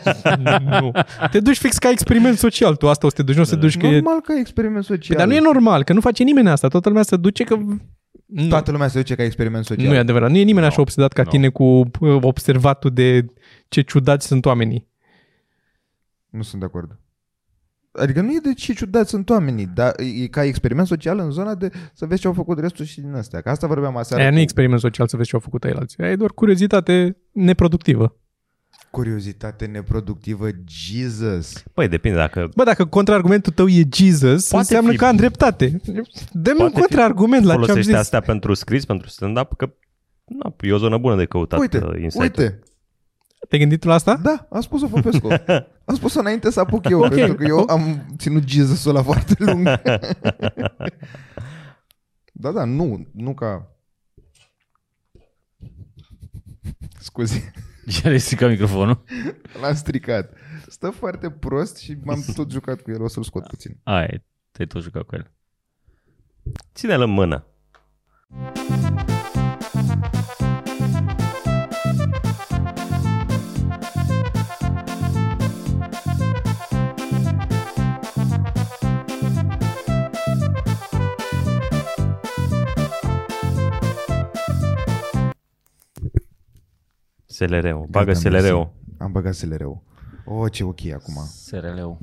[0.81, 0.91] nu.
[1.31, 3.53] Te duci fix ca experiment social, tu asta o să te duci, nu o să
[3.53, 3.91] te duci că e...
[3.91, 5.17] Normal ca experiment Păi, social.
[5.17, 6.67] dar nu e normal, că nu face nimeni asta.
[6.67, 7.57] Toată lumea se duce că...
[8.25, 9.87] Nu, Toată lumea se duce ca experiment social.
[9.87, 10.29] nu e adevărat.
[10.31, 11.29] Nu e nimeni așa Nu, obsedat ca nu.
[11.29, 11.89] tine cu uh,
[12.21, 13.25] observatul de
[13.67, 14.87] ce ciudați sunt oamenii.
[16.29, 16.99] Nu sunt de acord.
[17.91, 21.55] Adică nu e de ce ciudați sunt oamenii, dar e ca experiment social în zona
[21.55, 23.41] de să vezi ce au făcut restul și din astea.
[23.41, 25.63] Că asta vorbeam aseară Aia nu e cu experiment social să vezi ce au făcut
[25.63, 26.03] alții.
[26.03, 28.19] Aia e doar curiozitate neproductivă.
[28.91, 30.47] Curiozitate neproductivă.
[30.67, 31.63] Jesus!
[31.73, 32.49] Păi depinde dacă...
[32.55, 35.81] Bă, dacă contraargumentul tău e Jesus, Poate înseamnă fi- că am dreptate.
[36.31, 37.99] Dă-mi un Poate fi- contraargument la ce am folosești zis.
[37.99, 39.73] astea pentru scris, pentru stand-up, că
[40.25, 42.59] na, e o zonă bună de căutat Uite, uh, insight uite,
[43.49, 44.15] Te-ai gândit tu la asta?
[44.17, 45.27] da, a spus-o Popescu.
[45.87, 47.13] A spus-o înainte să apuc eu, Ok.
[47.13, 49.67] pentru că eu am ținut Jesus-ul la foarte lung.
[52.31, 53.69] da, da, nu, nu ca...
[56.99, 57.51] Scuze,
[57.89, 59.03] Ce ai stricat microfonul?
[59.61, 60.33] l-am stricat.
[60.67, 63.77] Stă foarte prost și m-am tot jucat cu el, o să-l scot puțin.
[63.83, 65.31] Ai, te-ai tot jucat cu el.
[66.73, 67.45] Ține-l în mână.
[87.35, 87.85] SLR-ul.
[87.89, 88.73] Bagă Gata, SLR-ul.
[88.97, 89.81] Am băgat SLR-ul.
[90.25, 91.15] Oh, ce ok acum.
[91.25, 91.97] SRL-ul.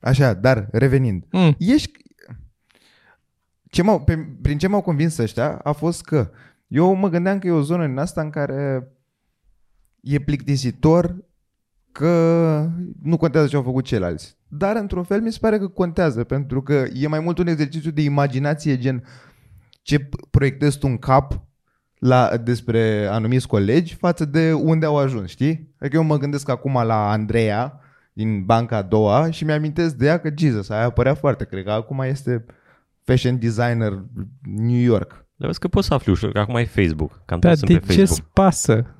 [0.00, 1.24] Așa, dar revenind.
[1.30, 1.54] Mm.
[1.58, 1.90] Ești...
[3.70, 6.30] Ce m-au, pe, prin ce m-au convins ăștia a fost că
[6.66, 8.88] Eu mă gândeam că e o zonă din asta în care
[10.00, 11.16] e plictisitor
[11.92, 12.70] că
[13.02, 14.36] nu contează ce au făcut ceilalți.
[14.48, 17.90] Dar, într-un fel, mi se pare că contează, pentru că e mai mult un exercițiu
[17.90, 19.04] de imaginație, gen
[19.82, 21.45] ce p- proiectezi tu în cap
[21.98, 25.74] la, despre anumiți colegi față de unde au ajuns, știi?
[25.78, 27.80] Adică eu mă gândesc acum la Andreea
[28.12, 31.70] din banca a doua și mi-amintesc de ea că, Jesus, aia apărea foarte, cred că
[31.70, 32.44] acum este
[33.04, 34.04] fashion designer
[34.42, 35.24] New York.
[35.36, 37.20] Dar vezi că poți să afli ușor, că acum e Facebook.
[37.24, 38.18] Cam Dar toți sunt de pe ce Facebook.
[38.18, 38.95] îți pasă?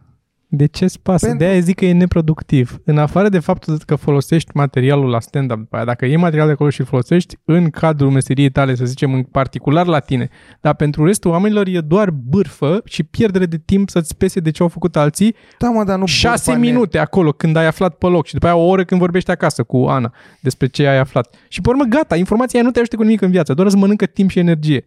[0.57, 1.27] De ce îți pasă?
[1.27, 2.81] Pentru- De aia zic că e neproductiv.
[2.85, 6.53] În afară de faptul că folosești materialul la stand-up, după aia, dacă iei material de
[6.53, 10.29] acolo și îl folosești în cadrul meseriei tale, să zicem, în particular la tine,
[10.61, 14.63] dar pentru restul oamenilor e doar bârfă și pierdere de timp să-ți pese de ce
[14.63, 17.95] au făcut alții, Da, mă, dar nu șase bârfa ne- minute acolo când ai aflat
[17.95, 20.99] pe loc și după aia o oră când vorbești acasă cu Ana despre ce ai
[20.99, 21.35] aflat.
[21.49, 23.77] Și pe urmă, gata, informația aia nu te ajută cu nimic în viață, doar îți
[23.77, 24.85] mănâncă timp și energie.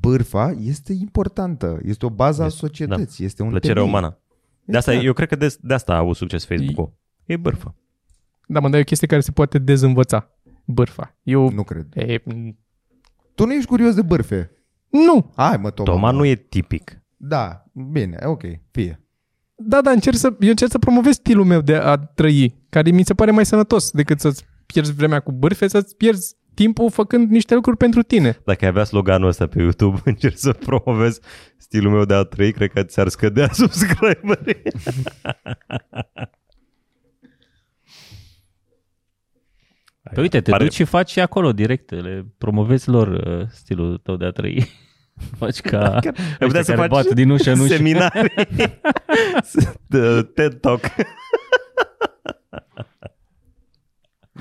[0.00, 3.88] Bârfa este importantă, este o bază a Este- societății, este un Plăcerea temei.
[3.88, 4.18] umană.
[4.64, 5.06] De asta, Exact.
[5.06, 6.92] eu cred că de, de asta a avut succes Facebook-ul.
[7.24, 7.74] E bârfă.
[8.46, 10.30] Da, mă, dar e o chestie care se poate dezînvăța.
[10.64, 11.16] Bârfa.
[11.22, 11.50] Eu...
[11.50, 11.86] Nu cred.
[11.94, 12.22] E,
[13.34, 14.50] Tu nu ești curios de bârfe.
[14.88, 15.90] nu, Hai, mă, Toma.
[15.92, 16.16] Toma mă.
[16.18, 17.02] nu e tipic.
[17.16, 19.00] Da, bine, ok, fie.
[19.54, 23.04] Da, da, încerc să, eu încerc să promovez stilul meu de a trăi, care mi
[23.04, 27.54] se pare mai sănătos decât să-ți pierzi vremea cu bârfe, să-ți pierzi timpul făcând niște
[27.54, 28.38] lucruri pentru tine.
[28.44, 31.18] Dacă ai avea sloganul ăsta pe YouTube, încerc să promovez
[31.56, 34.62] stilul meu de a trăi, cred că ți-ar scădea subscriberii.
[40.14, 43.98] Păi uite, te Pare- duci și faci și acolo direct, le promovezi lor uh, stilul
[43.98, 44.68] tău de a trăi.
[45.38, 47.74] faci ca Ai putea ăștia să care faci bat din ușă în ușă.
[47.74, 48.30] seminarii.
[49.86, 50.80] De TED Talk.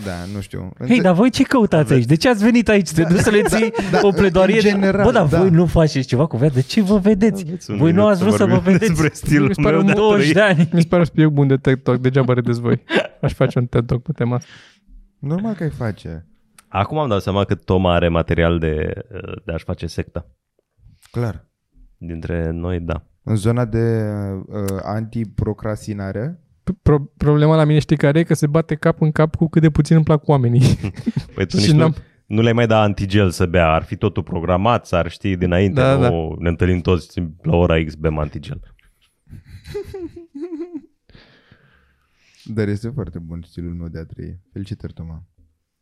[0.05, 0.71] Da, nu știu.
[0.87, 2.05] Hei, dar voi ce căutați aici?
[2.05, 2.91] De ce ați venit aici?
[2.91, 4.55] Te duci să le ții da, o pledoarie?
[4.55, 5.39] în general, Bă, dar da.
[5.39, 6.53] voi nu faceți ceva cu viața?
[6.53, 7.43] De ce vă vedeți?
[7.47, 8.91] Aveți un Voi nu minut ați vrut să vă vorbim vedeți?
[8.91, 10.33] Despre stilul Mi se pare meu un de a 20 trăi.
[10.33, 10.69] de ani.
[10.73, 12.83] Mi se pare un subiect bun de TED Talk, degeaba râdeți voi.
[13.21, 14.49] Aș face un TED Talk pe tema asta.
[15.19, 16.25] Normal că ai face.
[16.67, 18.93] Acum am dat seama că Toma are material de,
[19.45, 20.27] de a-și face sectă.
[21.11, 21.49] Clar.
[21.97, 23.03] Dintre noi, da.
[23.23, 24.09] În zona de
[24.47, 26.39] uh, antiprocrastinare,
[26.81, 28.23] Pro- problema la mine știi care e?
[28.23, 30.61] Că se bate cap în cap cu cât de puțin îmi plac oamenii.
[31.35, 31.95] Păi tu Și nici nu, n-am-
[32.25, 35.95] nu le-ai mai da antigel să bea, ar fi totul programat, s-ar ști dinainte, Da,
[36.09, 38.59] nu ne întâlnim toți la ora X, bem antigel.
[42.45, 44.39] dar este foarte bun stilul meu de a trăi.
[44.51, 45.23] Felicitări, Toma.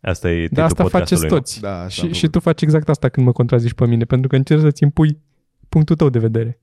[0.01, 1.37] Asta e Dar titlul asta faceți podcastului, nu?
[1.37, 1.61] toți.
[1.61, 2.31] Da, asta am și, și făcut.
[2.31, 5.21] tu faci exact asta când mă contrazici pe mine, pentru că încerci să-ți impui
[5.69, 6.59] punctul tău de vedere.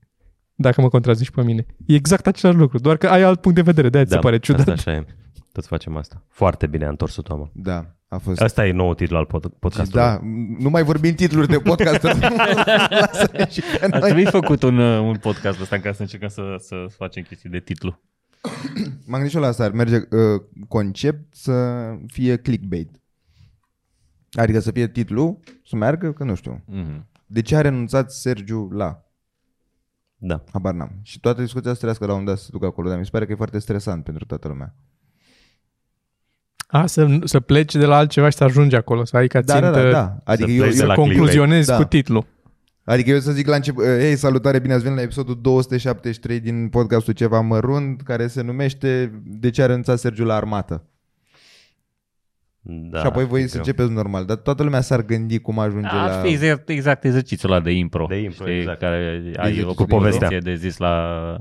[0.59, 1.65] Dacă mă contrazici pe mine.
[1.85, 4.39] E exact același lucru, doar că ai alt punct de vedere, de-aia ți se pare
[4.39, 4.65] ciudat.
[4.65, 5.05] Da, Asta așa e.
[5.51, 6.23] Toți facem asta.
[6.29, 7.51] Foarte bine a întors-o Toma.
[7.53, 8.41] Da, a fost.
[8.41, 10.03] Asta e nou titlu al pod- podcastului.
[10.03, 10.19] Da,
[10.59, 12.03] nu mai vorbim titluri de podcast.
[13.01, 14.01] Lasă-ne și pe Ar noi.
[14.01, 17.49] trebui făcut un, uh, un podcast ăsta în care să încercăm să, să facem chestii
[17.49, 17.99] de titlu.
[19.07, 22.89] M-am gândit și eu la asta, ar merge uh, concept să fie clickbait.
[24.31, 26.63] Adică să fie titlu, să meargă, că nu știu.
[26.73, 27.03] Mm-hmm.
[27.25, 29.01] De ce a renunțat Sergiu la?
[30.17, 30.43] Da.
[30.53, 30.91] Habar n-am.
[31.01, 33.11] Și toată discuția să trească la un dat să se ducă acolo, dar mi se
[33.11, 34.75] pare că e foarte stresant pentru toată lumea.
[36.67, 39.53] A, să, să pleci de la altceva și să ajungi acolo, să ai ca Da,
[39.53, 40.17] țintă, da, da, da.
[40.23, 41.81] Adică Să eu, pleci de eu, la concluzionezi clickbait.
[41.81, 42.25] cu titlul.
[42.83, 46.69] Adică eu să zic la început, hei, salutare, bine ați venit la episodul 273 din
[46.69, 50.83] podcastul Ceva Mărunt, care se numește De ce a renunțat Sergiu la armată?
[52.69, 53.63] Da și apoi voi știu să eu.
[53.65, 56.21] începeți normal, dar toată lumea s-ar gândi cum ajunge Ar la...
[56.21, 58.05] fi exact, exact exercițiul ăla de impro.
[58.09, 58.79] De impro, știi, exact.
[58.79, 60.49] Care ai Exercițiul o de propoziție impro.
[60.51, 61.35] de zis la...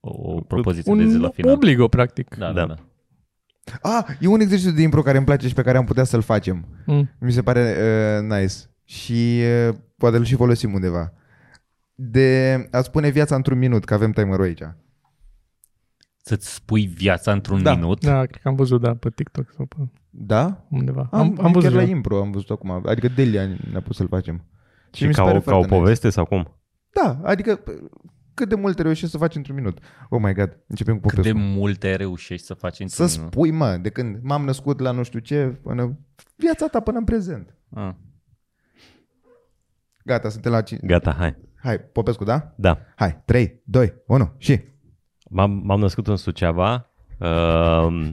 [0.00, 1.54] O propoziție de zis Un la final.
[1.54, 2.34] obligo, practic.
[2.34, 2.66] Da, da, Da.
[2.66, 2.74] da.
[3.82, 6.22] Ah, e un exercițiu de impro care îmi place și pe care am putea să-l
[6.22, 6.66] facem.
[6.86, 7.10] Mm.
[7.20, 7.74] Mi se pare
[8.20, 8.54] uh, nice.
[8.84, 11.12] Și uh, poate îl și folosim undeva.
[11.94, 14.62] De a spune viața într-un minut, că avem timer aici.
[16.16, 17.74] Să-ți spui viața într-un Da.
[17.74, 18.04] minut.
[18.04, 19.76] Da, cred că am văzut, da, pe TikTok sau pe
[20.16, 20.64] Da?
[20.70, 21.08] undeva.
[21.12, 21.96] Am, Am, am văzut chiar la eu.
[21.96, 22.70] impro, am văzut acum.
[22.86, 24.44] Adică Delia ne-a pus să-l facem.
[24.92, 25.78] Și mi se ca pare o, ca o foarte nice.
[25.80, 26.56] poveste sau cum?
[26.90, 28.02] Da, adică p-
[28.34, 29.78] cât de mult reușești să faci într-un minut.
[30.08, 31.48] Oh my god, începem cu Cât de Popescu.
[31.58, 33.32] multe reușești să faci Să într-un minut.
[33.32, 35.98] spui, mă, de când m-am născut la nu știu ce, până
[36.36, 37.56] viața ta până în prezent.
[37.74, 37.90] Ah.
[40.04, 40.80] Gata, suntem la 5.
[40.84, 41.36] Gata, hai.
[41.62, 42.52] Hai, Popescu, da?
[42.56, 42.78] Da.
[42.96, 44.60] Hai, 3, 2, 1 și...
[45.30, 48.10] M-am, m-am născut în Suceava, uh,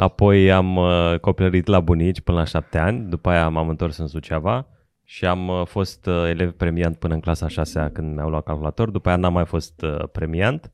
[0.00, 4.06] apoi am uh, copilărit la bunici până la șapte ani, după aia m-am întors în
[4.06, 4.66] Suceava
[5.04, 8.90] și am uh, fost uh, elev premiant până în clasa 6 când mi-au luat calculator,
[8.90, 10.72] după aia n-am mai fost uh, premiant,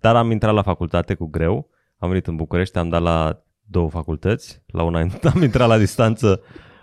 [0.00, 1.68] dar am intrat la facultate cu greu,
[1.98, 4.98] am venit în București, am dat la două facultăți, la una
[5.34, 6.40] am intrat la distanță,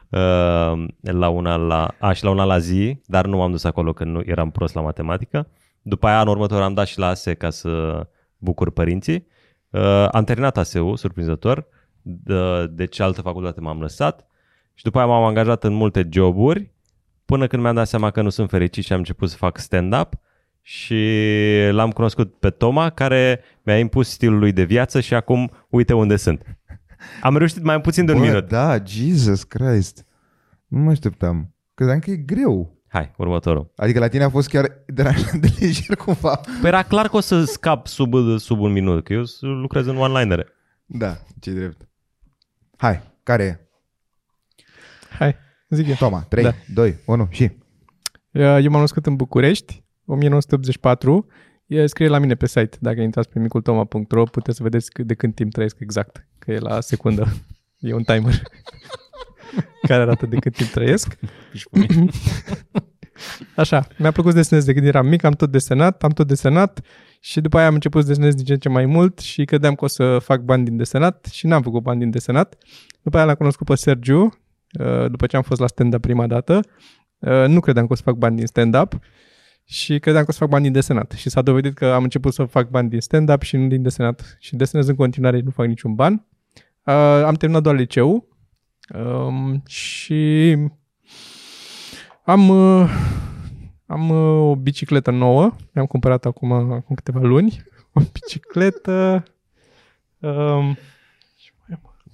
[0.09, 3.93] uh, la una la, a, și la una la zi, dar nu m-am dus acolo
[3.93, 5.47] că nu eram prost la matematică.
[5.81, 8.01] După aia, în următor, am dat și la ASE ca să
[8.37, 9.27] bucur părinții.
[9.69, 11.67] Uh, am terminat ASE-ul, surprinzător,
[12.07, 14.27] de, de ce altă facultate m-am lăsat
[14.73, 16.71] și după aia m-am angajat în multe joburi
[17.25, 20.13] până când mi-am dat seama că nu sunt fericit și am început să fac stand-up
[20.61, 21.05] și
[21.71, 26.15] l-am cunoscut pe Toma care mi-a impus stilul lui de viață și acum uite unde
[26.15, 26.41] sunt.
[27.21, 28.47] Am reușit mai puțin de un Bă, minut.
[28.47, 30.05] da, Jesus Christ.
[30.67, 31.53] Nu mă așteptam.
[31.73, 32.75] Credeam că e greu.
[32.87, 33.71] Hai, următorul.
[33.75, 36.35] Adică la tine a fost chiar deranjant de lejer cumva.
[36.61, 39.97] Păi era clar că o să scap sub, sub un minut, că eu lucrez în
[39.97, 40.45] one-linere.
[40.85, 41.86] Da, ce drept.
[42.77, 43.59] Hai, care e?
[45.17, 45.35] Hai,
[45.69, 45.95] zic eu.
[45.95, 46.53] Toma, 3, Da.
[46.73, 47.51] 2, 1 și...
[48.31, 51.27] Eu m-am născut în București, 1984.
[51.65, 55.13] E, scrie la mine pe site, dacă intrați pe micultoma.ro, puteți să vedeți cât- de
[55.13, 57.27] când timp trăiesc exact, că e la secundă.
[57.79, 58.33] E un timer
[59.87, 61.17] care arată de cât timp trăiesc.
[63.55, 66.81] Așa, mi-a plăcut să desenez de când eram mic, am tot desenat, am tot desenat
[67.27, 69.75] și după aia am început să desenez din ce în ce mai mult și credeam
[69.75, 72.57] că o să fac bani din desenat și n-am făcut bani din desenat.
[73.01, 74.21] După aia l-am cunoscut pe Sergiu,
[74.79, 76.59] uh, după ce am fost la stand-up prima dată.
[77.19, 78.99] Uh, Nu credeam că o să fac bani din stand-up
[79.63, 81.11] și credeam că o să fac bani din desenat.
[81.11, 84.37] Și s-a dovedit că am început să fac bani din stand-up și nu din desenat.
[84.39, 86.25] Și desenez în continuare, nu fac niciun ban.
[86.83, 86.93] Uh,
[87.25, 88.27] am terminat doar liceu
[88.93, 90.55] um, și
[92.23, 92.89] am, uh,
[93.87, 95.55] am uh, o bicicletă nouă.
[95.73, 97.63] Mi-am cumpărat acum, acum câteva luni.
[97.93, 99.23] O bicicletă...
[100.19, 100.77] Um,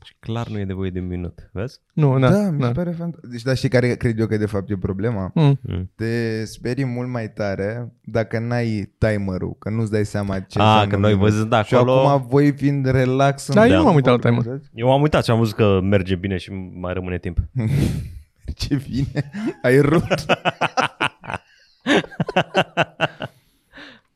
[0.05, 1.79] Și clar nu e nevoie de un minut, vezi?
[1.93, 2.71] nu, Da, na, da mi se na.
[2.71, 3.29] pare fantastic.
[3.31, 5.31] Deci, dar știi care cred eu că de fapt e problema?
[5.33, 5.59] Mm.
[5.61, 5.91] Mm.
[5.95, 10.93] Te sperii mult mai tare dacă n-ai timerul, că nu-ți dai seama ce A, înseamnă
[10.93, 11.29] că noi minut.
[11.29, 12.07] văzând de Și acolo...
[12.07, 14.61] acum voi fiind relax în Da, eu nu nu m-am uitat la timer.
[14.73, 17.37] Eu am uitat și am văzut că merge bine și mai rămâne timp.
[18.55, 19.29] Ce bine,
[19.61, 20.25] ai rupt.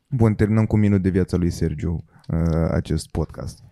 [0.06, 3.62] Bun, terminăm cu un minut de viața lui Sergiu uh, acest podcast.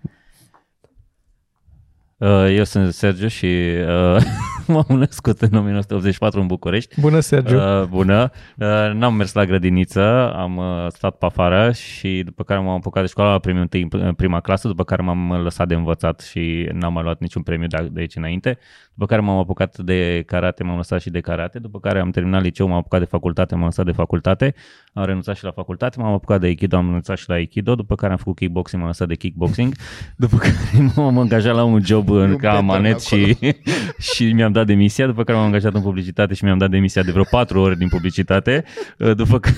[2.18, 4.22] Uh, Eu sunt Sergiu și uh,
[4.66, 7.00] m-am născut în 1984 în București.
[7.00, 7.56] Bună, Sergiu.
[7.56, 8.30] Uh, bună.
[8.56, 13.02] Uh, n-am mers la grădiniță, am uh, stat pe afară și după care m-am apucat
[13.02, 16.68] de școală la primul întâi, în prima clasă, după care m-am lăsat de învățat și
[16.72, 18.58] n-am mai luat niciun premiu de, de aici înainte.
[18.94, 21.58] După care m-am apucat de karate, m-am lăsat și de karate.
[21.58, 24.54] După care am terminat liceu, m-am apucat de facultate, m-am lăsat de facultate.
[24.92, 27.74] Am renunțat și la facultate, m-am apucat de Aikido, am renunțat și la Aikido.
[27.74, 29.74] După care am făcut kickboxing, m-am lăsat de kickboxing.
[30.16, 33.38] După care m-am angajat la un job în, Un ca pattern manet și,
[34.14, 35.06] și mi-am dat demisia.
[35.06, 37.88] După care m-am angajat în publicitate și mi-am dat demisia de vreo patru ori din
[37.88, 38.64] publicitate.
[39.14, 39.56] După care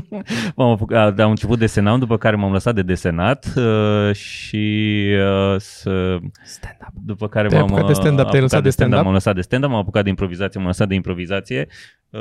[0.56, 6.18] M-am apucat, am început desenam, după care m-am lăsat de desenat uh, și uh, să,
[6.44, 6.92] Stand-up.
[7.04, 9.02] după care Te-ai m-am apucat de stand-up, uh, te-ai apucat lăsat de stand-up?
[9.02, 11.66] M-am lăsat de stand-up, m-am apucat de improvizație, m-am lăsat de improvizație.
[12.10, 12.20] Uh,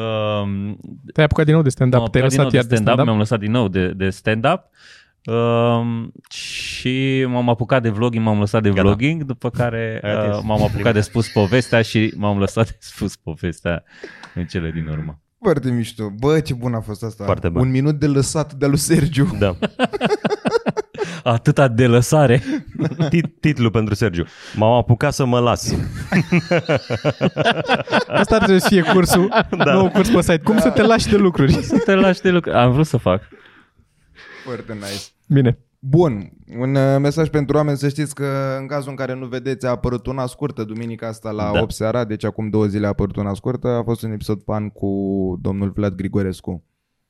[1.13, 2.75] Te-ai apucat din nou de m-am stand-up, te-ai apucat din nou lăsat de iar de
[2.75, 3.05] stand-up, stand-up.
[3.05, 4.61] mi-am lăsat din nou de, de stand-up.
[5.25, 8.81] Um, și m-am apucat de vlogging, m-am lăsat de Gata.
[8.81, 10.35] vlogging, după care Ai atins.
[10.35, 13.83] uh, m-am apucat de spus povestea și m-am lăsat de spus povestea
[14.35, 15.19] în cele din urmă.
[15.41, 16.09] Foarte mișto.
[16.19, 17.23] Bă, ce bun a fost asta.
[17.23, 17.61] Foarte bun.
[17.61, 19.35] Un minut de lăsat de lui Sergiu.
[19.39, 19.55] Da.
[21.23, 22.41] Atâta de lăsare.
[23.09, 24.25] Tit- titlul pentru Sergiu.
[24.55, 25.73] M-am apucat să mă las.
[28.07, 29.73] Asta ar trebui să fie cursul, da.
[29.73, 30.37] nou curs pe site.
[30.43, 31.53] Cum să te lași de lucruri.
[31.53, 32.51] Să te lași de lucru.
[32.51, 33.21] Am vrut să fac.
[34.45, 35.03] Foarte nice.
[35.27, 35.59] Bine.
[35.79, 39.65] Bun, un uh, mesaj pentru oameni să știți că în cazul în care nu vedeți
[39.65, 41.51] a apărut una scurtă duminica asta la Da.
[41.51, 41.61] da.
[41.61, 44.69] 8 seara, deci acum două zile a apărut una scurtă, a fost un episod pan
[44.69, 44.89] cu
[45.41, 46.63] domnul Vlad Grigorescu.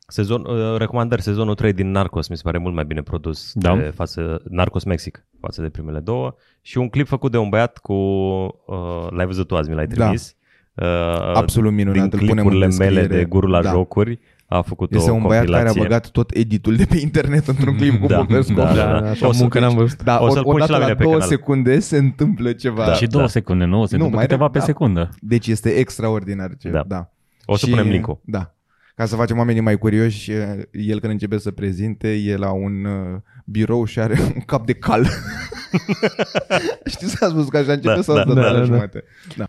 [0.07, 3.75] Sezon, uh, recomandări, sezonul 3 din Narcos mi se pare mult mai bine produs Da.
[3.75, 7.77] de față, Narcos Mexic față de primele două și un clip făcut de un băiat
[7.77, 9.93] cu, uh, l-ai văzut tu azi, mi l-ai Da.
[10.03, 10.35] trimis.
[10.73, 10.85] Uh,
[11.33, 13.23] Absolut minunat, din îl punem în clipurile mele descriere.
[13.23, 13.69] de gurul la Da.
[13.71, 15.81] jocuri a făcut Este o un băiat care a compilație.
[15.81, 18.53] băgat tot editul de pe internet într-un clip cu Da, Popescu.
[18.53, 18.99] da, Da, da.
[18.99, 20.03] da, așa O să- muncă n-am văzut.
[20.03, 21.29] Da, O să-l o, pun și odată la la, mine pe două canal.
[21.29, 22.85] secunde se întâmplă ceva.
[22.85, 22.93] Da.
[22.93, 23.69] și două secunde, nu?
[23.71, 24.63] Se Nu, întâmplă mai câteva re- pe da.
[24.65, 25.09] secundă.
[25.19, 26.49] Deci este extraordinar.
[26.59, 26.83] Ce, Da.
[26.87, 27.09] da.
[27.45, 28.19] O să Și- punem link-ul.
[28.25, 28.53] Da.
[28.95, 30.31] Ca să facem oamenii mai curioși,
[30.71, 34.73] el când începe să prezinte, e la un uh, birou și are un cap de
[34.73, 35.05] cal.
[36.85, 38.59] Știți să a spus că așa începe Da, sau da, să da, dea la da,
[38.59, 38.65] da.
[38.65, 39.03] jumate?
[39.37, 39.45] Da.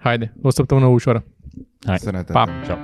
[0.00, 1.24] Haide, o săptămână ușoară.
[1.86, 1.98] Hai.
[1.98, 2.32] Sănătate.
[2.32, 2.48] Pa.
[2.66, 2.76] Ciao.